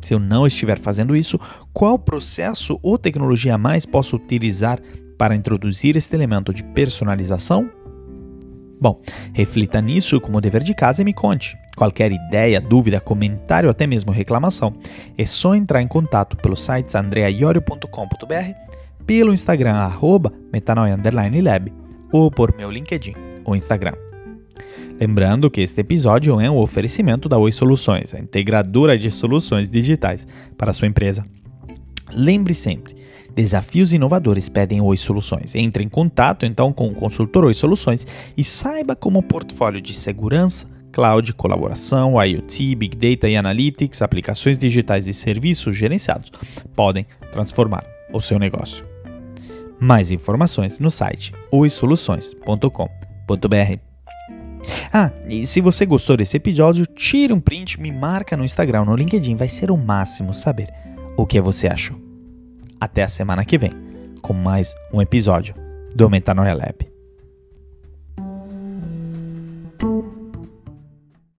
Se 0.00 0.12
eu 0.12 0.18
não 0.18 0.46
estiver 0.46 0.78
fazendo 0.78 1.16
isso, 1.16 1.40
qual 1.72 1.98
processo 1.98 2.78
ou 2.82 2.98
tecnologia 2.98 3.56
mais 3.56 3.86
posso 3.86 4.16
utilizar 4.16 4.78
para 5.18 5.34
introduzir 5.34 5.96
este 5.96 6.14
elemento 6.14 6.52
de 6.52 6.62
personalização? 6.62 7.70
Bom, 8.80 9.00
reflita 9.32 9.80
nisso 9.80 10.20
como 10.20 10.40
dever 10.40 10.62
de 10.62 10.74
casa 10.74 11.02
e 11.02 11.04
me 11.04 11.14
conte. 11.14 11.56
Qualquer 11.76 12.12
ideia, 12.12 12.60
dúvida, 12.60 13.00
comentário, 13.00 13.70
até 13.70 13.86
mesmo 13.86 14.12
reclamação, 14.12 14.74
é 15.16 15.24
só 15.24 15.54
entrar 15.54 15.80
em 15.80 15.88
contato 15.88 16.36
pelo 16.36 16.56
site 16.56 16.96
andreaiorio.com.br, 16.96 18.52
pelo 19.06 19.32
Instagram 19.32 19.74
arroba 19.74 20.32
metanoia_lab 20.52 21.72
ou 22.12 22.30
por 22.30 22.54
meu 22.56 22.70
LinkedIn 22.70 23.14
ou 23.44 23.56
Instagram. 23.56 23.94
Lembrando 25.00 25.50
que 25.50 25.60
este 25.60 25.80
episódio 25.80 26.40
é 26.40 26.48
um 26.48 26.58
oferecimento 26.58 27.28
da 27.28 27.36
Oi 27.36 27.50
Soluções, 27.50 28.14
a 28.14 28.20
integradora 28.20 28.96
de 28.96 29.10
soluções 29.10 29.70
digitais 29.70 30.26
para 30.56 30.70
a 30.70 30.74
sua 30.74 30.86
empresa. 30.86 31.26
Lembre 32.12 32.54
sempre, 32.54 32.94
desafios 33.34 33.92
inovadores 33.92 34.48
pedem 34.48 34.80
Oi 34.80 34.96
Soluções. 34.96 35.54
Entre 35.54 35.82
em 35.82 35.88
contato 35.88 36.46
então 36.46 36.72
com 36.72 36.88
o 36.88 36.94
consultor 36.94 37.44
Oi 37.44 37.54
Soluções 37.54 38.06
e 38.36 38.44
saiba 38.44 38.94
como 38.94 39.18
o 39.18 39.22
portfólio 39.22 39.80
de 39.80 39.94
segurança, 39.94 40.70
cloud, 40.92 41.32
colaboração, 41.34 42.22
IoT, 42.22 42.76
Big 42.76 42.96
Data 42.96 43.28
e 43.28 43.36
Analytics, 43.36 44.00
aplicações 44.00 44.58
digitais 44.58 45.08
e 45.08 45.12
serviços 45.12 45.76
gerenciados 45.76 46.30
podem 46.74 47.04
transformar 47.32 47.84
o 48.12 48.20
seu 48.20 48.38
negócio. 48.38 48.86
Mais 49.80 50.12
informações 50.12 50.78
no 50.78 50.90
site 50.90 51.32
oisoluções.com.br. 51.50 53.78
Ah, 54.92 55.10
e 55.28 55.44
se 55.44 55.60
você 55.60 55.84
gostou 55.84 56.16
desse 56.16 56.36
episódio, 56.36 56.86
tire 56.86 57.32
um 57.32 57.40
print, 57.40 57.80
me 57.80 57.92
marca 57.92 58.36
no 58.36 58.44
Instagram, 58.44 58.84
no 58.84 58.96
LinkedIn, 58.96 59.34
vai 59.34 59.48
ser 59.48 59.70
o 59.70 59.76
máximo 59.76 60.32
saber 60.32 60.68
o 61.16 61.26
que 61.26 61.40
você 61.40 61.66
achou. 61.66 62.13
Até 62.80 63.02
a 63.02 63.08
semana 63.08 63.44
que 63.44 63.58
vem, 63.58 63.72
com 64.22 64.32
mais 64.32 64.74
um 64.92 65.00
episódio 65.00 65.54
do 65.94 66.08
Metanoia 66.08 66.54
Lab. 66.54 66.93